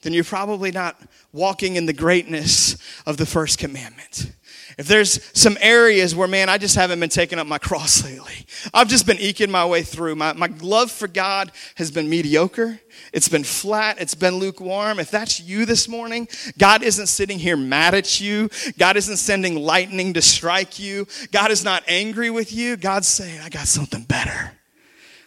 then 0.01 0.13
you're 0.13 0.23
probably 0.23 0.71
not 0.71 0.99
walking 1.31 1.75
in 1.75 1.85
the 1.85 1.93
greatness 1.93 2.77
of 3.05 3.17
the 3.17 3.25
first 3.25 3.59
commandment. 3.59 4.31
If 4.77 4.87
there's 4.87 5.29
some 5.37 5.57
areas 5.61 6.15
where, 6.15 6.27
man, 6.27 6.49
I 6.49 6.57
just 6.57 6.75
haven't 6.75 6.99
been 6.99 7.09
taking 7.09 7.39
up 7.39 7.47
my 7.47 7.57
cross 7.57 8.03
lately, 8.05 8.45
I've 8.73 8.87
just 8.87 9.05
been 9.05 9.17
eking 9.19 9.51
my 9.51 9.65
way 9.65 9.83
through. 9.83 10.15
My, 10.15 10.33
my 10.33 10.47
love 10.61 10.91
for 10.91 11.07
God 11.07 11.51
has 11.75 11.91
been 11.91 12.09
mediocre. 12.09 12.79
It's 13.13 13.29
been 13.29 13.43
flat. 13.43 13.99
It's 13.99 14.15
been 14.15 14.35
lukewarm. 14.35 14.99
If 14.99 15.11
that's 15.11 15.39
you 15.39 15.65
this 15.65 15.87
morning, 15.87 16.27
God 16.57 16.83
isn't 16.83 17.07
sitting 17.07 17.39
here 17.39 17.57
mad 17.57 17.93
at 17.93 18.21
you. 18.21 18.49
God 18.77 18.97
isn't 18.97 19.17
sending 19.17 19.55
lightning 19.55 20.13
to 20.13 20.21
strike 20.21 20.79
you. 20.79 21.07
God 21.31 21.51
is 21.51 21.63
not 21.63 21.83
angry 21.87 22.29
with 22.29 22.53
you. 22.53 22.77
God's 22.77 23.07
saying, 23.07 23.39
I 23.41 23.49
got 23.49 23.67
something 23.67 24.03
better. 24.03 24.51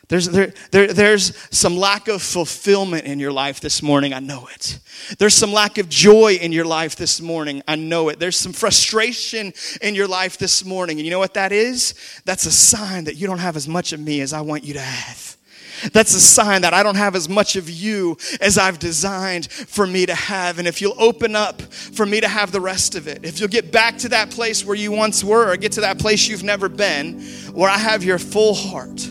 There's, 0.08 0.28
there, 0.28 0.52
there, 0.70 0.92
there's 0.92 1.36
some 1.50 1.76
lack 1.76 2.08
of 2.08 2.22
fulfillment 2.22 3.06
in 3.06 3.18
your 3.18 3.32
life 3.32 3.60
this 3.60 3.82
morning. 3.82 4.12
I 4.12 4.20
know 4.20 4.46
it. 4.54 4.78
There's 5.18 5.34
some 5.34 5.52
lack 5.52 5.78
of 5.78 5.88
joy 5.88 6.34
in 6.34 6.52
your 6.52 6.66
life 6.66 6.96
this 6.96 7.20
morning. 7.20 7.62
I 7.66 7.76
know 7.76 8.10
it. 8.10 8.18
There's 8.18 8.36
some 8.36 8.52
frustration 8.52 9.52
in 9.80 9.94
your 9.94 10.08
life 10.08 10.36
this 10.36 10.64
morning. 10.64 10.98
And 10.98 11.06
you 11.06 11.10
know 11.10 11.18
what 11.18 11.34
that 11.34 11.52
is? 11.52 11.94
That's 12.24 12.44
a 12.44 12.52
sign 12.52 13.04
that 13.04 13.16
you 13.16 13.26
don't 13.26 13.38
have 13.38 13.56
as 13.56 13.66
much 13.66 13.92
of 13.92 14.00
me 14.00 14.20
as 14.20 14.32
I 14.32 14.42
want 14.42 14.64
you 14.64 14.74
to 14.74 14.80
have. 14.80 15.36
That's 15.92 16.14
a 16.14 16.20
sign 16.20 16.62
that 16.62 16.72
I 16.72 16.82
don't 16.82 16.96
have 16.96 17.14
as 17.14 17.28
much 17.28 17.56
of 17.56 17.68
you 17.68 18.16
as 18.40 18.58
I've 18.58 18.78
designed 18.78 19.50
for 19.50 19.86
me 19.86 20.06
to 20.06 20.14
have. 20.14 20.58
And 20.58 20.68
if 20.68 20.80
you'll 20.80 21.00
open 21.00 21.34
up 21.34 21.60
for 21.60 22.06
me 22.06 22.20
to 22.20 22.28
have 22.28 22.52
the 22.52 22.60
rest 22.60 22.94
of 22.94 23.08
it, 23.08 23.24
if 23.24 23.40
you'll 23.40 23.48
get 23.48 23.72
back 23.72 23.98
to 23.98 24.08
that 24.10 24.30
place 24.30 24.64
where 24.64 24.76
you 24.76 24.92
once 24.92 25.24
were, 25.24 25.50
or 25.50 25.56
get 25.56 25.72
to 25.72 25.80
that 25.82 25.98
place 25.98 26.28
you've 26.28 26.44
never 26.44 26.68
been, 26.68 27.20
where 27.52 27.68
I 27.68 27.78
have 27.78 28.04
your 28.04 28.18
full 28.18 28.54
heart 28.54 29.10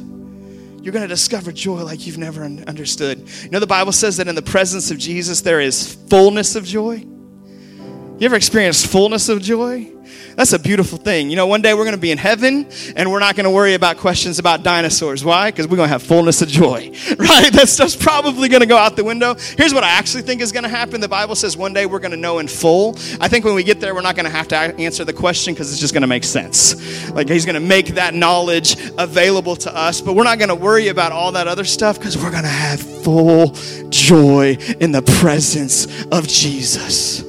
you're 0.83 0.91
going 0.91 1.03
to 1.03 1.07
discover 1.07 1.53
joy 1.53 1.81
like 1.81 2.05
you've 2.05 2.17
never 2.17 2.43
understood. 2.43 3.19
You 3.41 3.49
know, 3.51 3.61
the 3.61 3.65
Bible 3.65 3.93
says 3.93 4.17
that 4.17 4.27
in 4.27 4.35
the 4.35 4.41
presence 4.41 4.91
of 4.91 4.97
Jesus, 4.97 5.39
there 5.39 5.61
is 5.61 5.95
fullness 6.09 6.57
of 6.57 6.65
joy. 6.65 6.95
You 6.95 8.19
ever 8.19 8.35
experienced 8.35 8.87
fullness 8.87 9.29
of 9.29 9.41
joy? 9.41 9.92
That's 10.35 10.53
a 10.53 10.59
beautiful 10.59 10.97
thing. 10.97 11.29
You 11.29 11.35
know, 11.35 11.47
one 11.47 11.61
day 11.61 11.73
we're 11.73 11.83
going 11.83 11.95
to 11.95 12.01
be 12.01 12.11
in 12.11 12.17
heaven 12.17 12.67
and 12.95 13.11
we're 13.11 13.19
not 13.19 13.35
going 13.35 13.43
to 13.43 13.51
worry 13.51 13.75
about 13.75 13.97
questions 13.97 14.39
about 14.39 14.63
dinosaurs. 14.63 15.23
Why? 15.23 15.51
Because 15.51 15.67
we're 15.67 15.77
going 15.77 15.87
to 15.87 15.93
have 15.93 16.03
fullness 16.03 16.41
of 16.41 16.47
joy, 16.47 16.91
right? 17.17 17.53
That 17.53 17.69
stuff's 17.69 17.95
probably 17.95 18.49
going 18.49 18.61
to 18.61 18.67
go 18.67 18.77
out 18.77 18.95
the 18.95 19.03
window. 19.03 19.35
Here's 19.57 19.73
what 19.73 19.83
I 19.83 19.89
actually 19.89 20.23
think 20.23 20.41
is 20.41 20.51
going 20.51 20.63
to 20.63 20.69
happen. 20.69 21.01
The 21.01 21.07
Bible 21.07 21.35
says 21.35 21.55
one 21.55 21.73
day 21.73 21.85
we're 21.85 21.99
going 21.99 22.11
to 22.11 22.17
know 22.17 22.39
in 22.39 22.47
full. 22.47 22.95
I 23.19 23.27
think 23.27 23.45
when 23.45 23.53
we 23.53 23.63
get 23.63 23.79
there, 23.79 23.93
we're 23.93 24.01
not 24.01 24.15
going 24.15 24.25
to 24.25 24.31
have 24.31 24.47
to 24.49 24.55
answer 24.55 25.05
the 25.05 25.13
question 25.13 25.53
because 25.53 25.71
it's 25.71 25.79
just 25.79 25.93
going 25.93 26.01
to 26.01 26.07
make 26.07 26.23
sense. 26.23 27.11
Like 27.11 27.29
He's 27.29 27.45
going 27.45 27.55
to 27.55 27.59
make 27.59 27.87
that 27.95 28.13
knowledge 28.13 28.75
available 28.97 29.55
to 29.57 29.75
us, 29.75 30.01
but 30.01 30.13
we're 30.13 30.23
not 30.23 30.39
going 30.39 30.49
to 30.49 30.55
worry 30.55 30.87
about 30.87 31.11
all 31.11 31.33
that 31.33 31.47
other 31.47 31.65
stuff 31.65 31.97
because 31.99 32.17
we're 32.17 32.31
going 32.31 32.43
to 32.43 32.49
have 32.49 32.79
full 32.81 33.51
joy 33.89 34.57
in 34.79 34.91
the 34.91 35.01
presence 35.01 36.05
of 36.05 36.27
Jesus. 36.27 37.21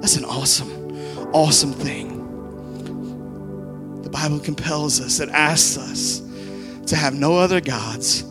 That's 0.00 0.16
an 0.16 0.24
awesome, 0.24 0.70
awesome 1.32 1.72
thing. 1.72 2.11
Bible 4.12 4.38
compels 4.38 5.00
us, 5.00 5.18
it 5.20 5.30
asks 5.30 5.76
us 5.76 6.22
to 6.86 6.96
have 6.96 7.14
no 7.14 7.36
other 7.36 7.60
gods 7.60 8.22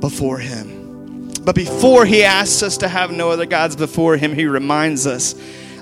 before 0.00 0.38
Him. 0.38 1.32
But 1.42 1.54
before 1.54 2.04
He 2.04 2.22
asks 2.22 2.62
us 2.62 2.76
to 2.78 2.88
have 2.88 3.10
no 3.10 3.30
other 3.30 3.46
gods 3.46 3.74
before 3.74 4.16
Him, 4.16 4.34
He 4.34 4.46
reminds 4.46 5.06
us 5.06 5.34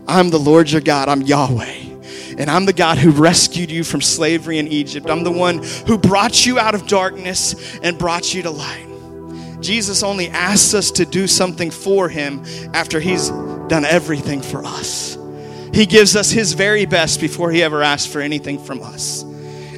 I'm 0.08 0.30
the 0.30 0.38
Lord 0.38 0.70
your 0.70 0.80
God, 0.80 1.08
I'm 1.08 1.22
Yahweh. 1.22 1.88
And 2.38 2.48
I'm 2.48 2.64
the 2.64 2.72
God 2.72 2.96
who 2.96 3.10
rescued 3.10 3.70
you 3.70 3.84
from 3.84 4.00
slavery 4.00 4.58
in 4.58 4.68
Egypt. 4.68 5.10
I'm 5.10 5.24
the 5.24 5.32
one 5.32 5.62
who 5.86 5.98
brought 5.98 6.46
you 6.46 6.58
out 6.58 6.74
of 6.74 6.86
darkness 6.86 7.78
and 7.80 7.98
brought 7.98 8.32
you 8.32 8.42
to 8.42 8.50
light. 8.50 8.86
Jesus 9.60 10.02
only 10.02 10.28
asks 10.28 10.72
us 10.72 10.90
to 10.92 11.04
do 11.04 11.26
something 11.26 11.70
for 11.70 12.08
him 12.08 12.42
after 12.72 12.98
he's 12.98 13.28
done 13.68 13.84
everything 13.84 14.40
for 14.40 14.64
us. 14.64 15.18
He 15.74 15.86
gives 15.86 16.16
us 16.16 16.30
his 16.30 16.54
very 16.54 16.86
best 16.86 17.20
before 17.20 17.50
he 17.50 17.62
ever 17.62 17.82
asks 17.82 18.10
for 18.10 18.20
anything 18.20 18.58
from 18.58 18.82
us. 18.82 19.22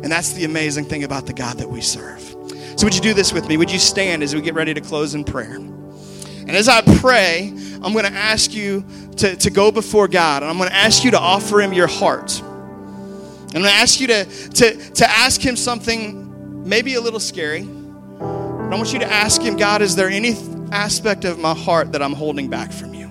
And 0.03 0.11
that's 0.11 0.33
the 0.33 0.45
amazing 0.45 0.87
thing 0.87 1.05
about 1.05 1.27
the 1.27 1.33
God 1.33 1.59
that 1.59 1.69
we 1.69 1.81
serve. 1.81 2.21
So, 2.77 2.87
would 2.87 2.95
you 2.95 3.01
do 3.01 3.15
this 3.15 3.33
with 3.33 3.49
me? 3.49 3.57
Would 3.57 3.71
you 3.71 3.79
stand 3.79 4.23
as 4.23 4.35
we 4.35 4.41
get 4.41 4.55
ready 4.55 4.75
to 4.75 4.81
close 4.81 5.15
in 5.15 5.25
prayer? 5.25 5.55
And 5.55 6.51
as 6.51 6.69
I 6.69 6.81
pray, 6.99 7.49
I'm 7.83 7.93
going 7.93 8.05
to 8.05 8.13
ask 8.13 8.53
you 8.53 8.85
to, 9.19 9.37
to 9.37 9.51
go 9.51 9.71
before 9.71 10.09
God, 10.09 10.43
and 10.43 10.51
I'm 10.51 10.59
going 10.59 10.71
to 10.71 10.75
ask 10.75 11.05
you 11.05 11.13
to 11.13 11.19
offer 11.19 11.61
Him 11.61 11.73
your 11.73 11.87
heart. 11.87 12.41
I'm 12.43 13.61
going 13.61 13.65
to 13.65 13.71
ask 13.71 14.01
you 14.01 14.09
to, 14.09 14.25
to, 14.25 14.91
to 14.95 15.09
ask 15.09 15.41
Him 15.41 15.55
something 15.55 16.69
maybe 16.69 16.95
a 16.95 17.01
little 17.01 17.21
scary. 17.21 17.63
But 17.63 18.73
I 18.73 18.77
want 18.77 18.93
you 18.93 18.99
to 18.99 19.13
ask 19.13 19.41
Him, 19.41 19.57
God, 19.57 19.83
is 19.83 19.95
there 19.95 20.09
any 20.09 20.35
aspect 20.73 21.25
of 21.25 21.39
my 21.39 21.55
heart 21.55 21.93
that 21.93 22.03
I'm 22.03 22.15
holding 22.15 22.49
back 22.49 22.73
from 22.73 22.95
you? 22.95 23.03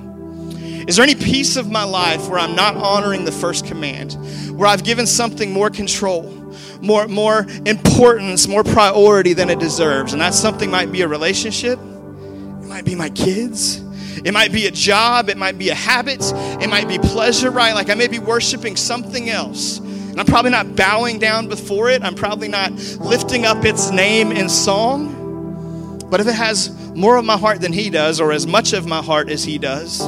Is 0.87 0.95
there 0.95 1.03
any 1.03 1.15
piece 1.15 1.55
of 1.55 1.69
my 1.69 1.83
life 1.83 2.27
where 2.27 2.39
I'm 2.39 2.55
not 2.55 2.75
honoring 2.75 3.23
the 3.23 3.31
first 3.31 3.65
command, 3.65 4.13
where 4.57 4.67
I've 4.67 4.83
given 4.83 5.05
something 5.05 5.51
more 5.51 5.69
control? 5.69 6.40
More, 6.81 7.07
more 7.07 7.45
importance, 7.65 8.47
more 8.47 8.63
priority 8.63 9.33
than 9.33 9.49
it 9.49 9.59
deserves. 9.59 10.13
And 10.13 10.21
that 10.21 10.33
something 10.33 10.69
might 10.69 10.91
be 10.91 11.01
a 11.01 11.07
relationship, 11.07 11.79
it 11.79 12.67
might 12.67 12.85
be 12.85 12.95
my 12.95 13.09
kids. 13.09 13.81
It 14.23 14.33
might 14.33 14.51
be 14.51 14.67
a 14.67 14.71
job. 14.71 15.29
It 15.29 15.37
might 15.37 15.57
be 15.57 15.69
a 15.69 15.75
habit. 15.75 16.21
It 16.61 16.69
might 16.69 16.87
be 16.87 16.99
pleasure, 16.99 17.49
right? 17.49 17.73
Like 17.73 17.89
I 17.89 17.95
may 17.95 18.07
be 18.07 18.19
worshiping 18.19 18.75
something 18.75 19.29
else. 19.29 19.79
And 19.79 20.19
I'm 20.19 20.25
probably 20.25 20.51
not 20.51 20.75
bowing 20.75 21.19
down 21.19 21.47
before 21.47 21.89
it. 21.89 22.03
I'm 22.03 22.15
probably 22.15 22.49
not 22.49 22.71
lifting 22.99 23.45
up 23.45 23.65
its 23.65 23.89
name 23.89 24.31
in 24.31 24.49
song. 24.49 25.99
But 26.09 26.19
if 26.19 26.27
it 26.27 26.35
has 26.35 26.69
more 26.93 27.15
of 27.15 27.23
my 27.23 27.37
heart 27.37 27.61
than 27.61 27.71
He 27.71 27.89
does, 27.89 28.19
or 28.19 28.33
as 28.33 28.45
much 28.45 28.73
of 28.73 28.85
my 28.85 29.01
heart 29.01 29.29
as 29.29 29.43
He 29.43 29.57
does, 29.57 29.99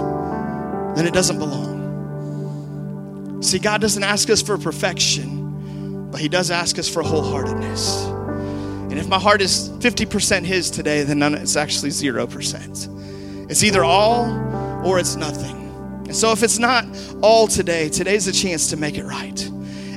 then 0.95 1.07
it 1.07 1.13
doesn't 1.13 1.39
belong. 1.39 3.41
See, 3.41 3.59
God 3.59 3.81
doesn't 3.81 4.03
ask 4.03 4.29
us 4.29 4.41
for 4.41 4.57
perfection, 4.57 5.42
but 6.13 6.21
He 6.21 6.29
does 6.29 6.51
ask 6.51 6.77
us 6.77 6.87
for 6.87 7.01
wholeheartedness. 7.01 8.07
And 8.91 8.99
if 8.99 9.07
my 9.07 9.17
heart 9.17 9.41
is 9.41 9.69
50% 9.79 10.43
His 10.43 10.69
today, 10.69 11.01
then 11.01 11.17
none, 11.17 11.33
it's 11.33 11.55
actually 11.55 11.89
0%. 11.89 13.49
It's 13.49 13.63
either 13.63 13.83
all 13.83 14.85
or 14.85 14.99
it's 14.99 15.15
nothing. 15.15 15.55
And 16.05 16.15
so 16.15 16.31
if 16.31 16.43
it's 16.43 16.59
not 16.59 16.85
all 17.23 17.47
today, 17.47 17.89
today's 17.89 18.27
a 18.27 18.31
chance 18.31 18.69
to 18.69 18.77
make 18.77 18.95
it 18.95 19.05
right. 19.05 19.49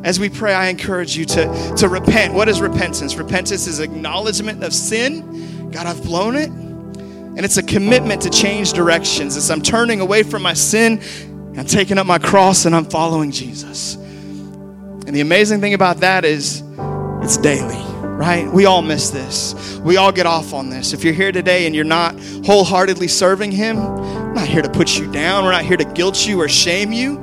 As 0.05 0.19
we 0.19 0.31
pray, 0.31 0.55
I 0.55 0.69
encourage 0.69 1.19
you 1.19 1.27
to, 1.27 1.75
to 1.77 1.89
repent. 1.91 2.33
What 2.33 2.49
is 2.49 2.63
repentance? 2.63 3.17
Repentance 3.17 3.67
is 3.67 3.81
acknowledgement 3.81 4.65
of 4.65 4.73
sin. 4.73 5.71
God, 5.71 5.87
I've 5.87 6.03
blown 6.03 6.35
it. 6.35 6.49
And 6.49 7.41
it's 7.41 7.59
a 7.59 7.63
commitment 7.63 8.23
to 8.23 8.31
change 8.31 8.73
directions. 8.73 9.37
As 9.37 9.51
I'm 9.51 9.61
turning 9.61 10.01
away 10.01 10.23
from 10.23 10.41
my 10.41 10.55
sin, 10.55 11.03
I'm 11.59 11.67
taking 11.67 11.99
up 11.99 12.07
my 12.07 12.19
cross 12.19 12.65
and 12.65 12.75
I'm 12.75 12.87
following 12.87 13.33
Jesus. 13.33 13.99
And 15.07 15.15
the 15.15 15.21
amazing 15.21 15.61
thing 15.61 15.73
about 15.73 15.99
that 15.99 16.25
is 16.25 16.65
it's 17.23 17.37
daily, 17.37 17.81
right? 18.03 18.51
We 18.53 18.67
all 18.67 18.83
miss 18.83 19.11
this. 19.11 19.77
We 19.85 19.97
all 19.97 20.11
get 20.11 20.27
off 20.27 20.53
on 20.53 20.69
this. 20.69 20.93
If 20.93 21.05
you're 21.05 21.15
here 21.15 21.31
today 21.31 21.67
and 21.67 21.77
you're 21.77 21.85
not 21.85 22.19
wholeheartedly 22.45 23.07
serving 23.07 23.53
Him, 23.53 23.77
we're 23.77 24.35
not 24.35 24.49
here 24.49 24.63
to 24.63 24.69
put 24.69 24.99
you 24.99 25.11
down. 25.13 25.45
We're 25.45 25.53
not 25.53 25.65
here 25.65 25.77
to 25.77 25.85
guilt 25.85 26.27
you 26.27 26.41
or 26.41 26.49
shame 26.49 26.93
you. 26.93 27.19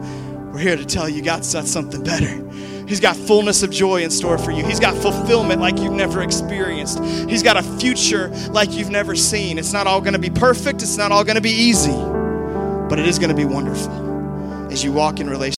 We're 0.54 0.60
here 0.60 0.78
to 0.78 0.86
tell 0.86 1.10
you 1.10 1.22
God's 1.22 1.54
got 1.54 1.66
something 1.66 2.02
better. 2.04 2.50
He's 2.88 3.02
got 3.02 3.18
fullness 3.18 3.64
of 3.64 3.70
joy 3.70 4.04
in 4.04 4.12
store 4.12 4.38
for 4.38 4.52
you. 4.52 4.66
He's 4.66 4.80
got 4.80 4.96
fulfillment 4.96 5.60
like 5.60 5.78
you've 5.78 5.94
never 5.94 6.22
experienced. 6.22 7.04
He's 7.30 7.44
got 7.44 7.58
a 7.58 7.64
future 7.64 8.30
like 8.52 8.72
you've 8.72 8.92
never 8.92 9.16
seen. 9.16 9.58
It's 9.58 9.74
not 9.74 9.88
all 9.88 10.00
going 10.00 10.14
to 10.14 10.20
be 10.20 10.30
perfect, 10.30 10.82
it's 10.82 10.96
not 10.96 11.12
all 11.12 11.24
going 11.26 11.36
to 11.36 11.42
be 11.42 11.52
easy, 11.52 11.92
but 11.92 12.98
it 12.98 13.08
is 13.08 13.20
going 13.20 13.30
to 13.30 13.36
be 13.36 13.46
wonderful 13.46 14.72
as 14.72 14.84
you 14.84 14.94
walk 14.94 15.20
in 15.20 15.30
relationship. 15.30 15.52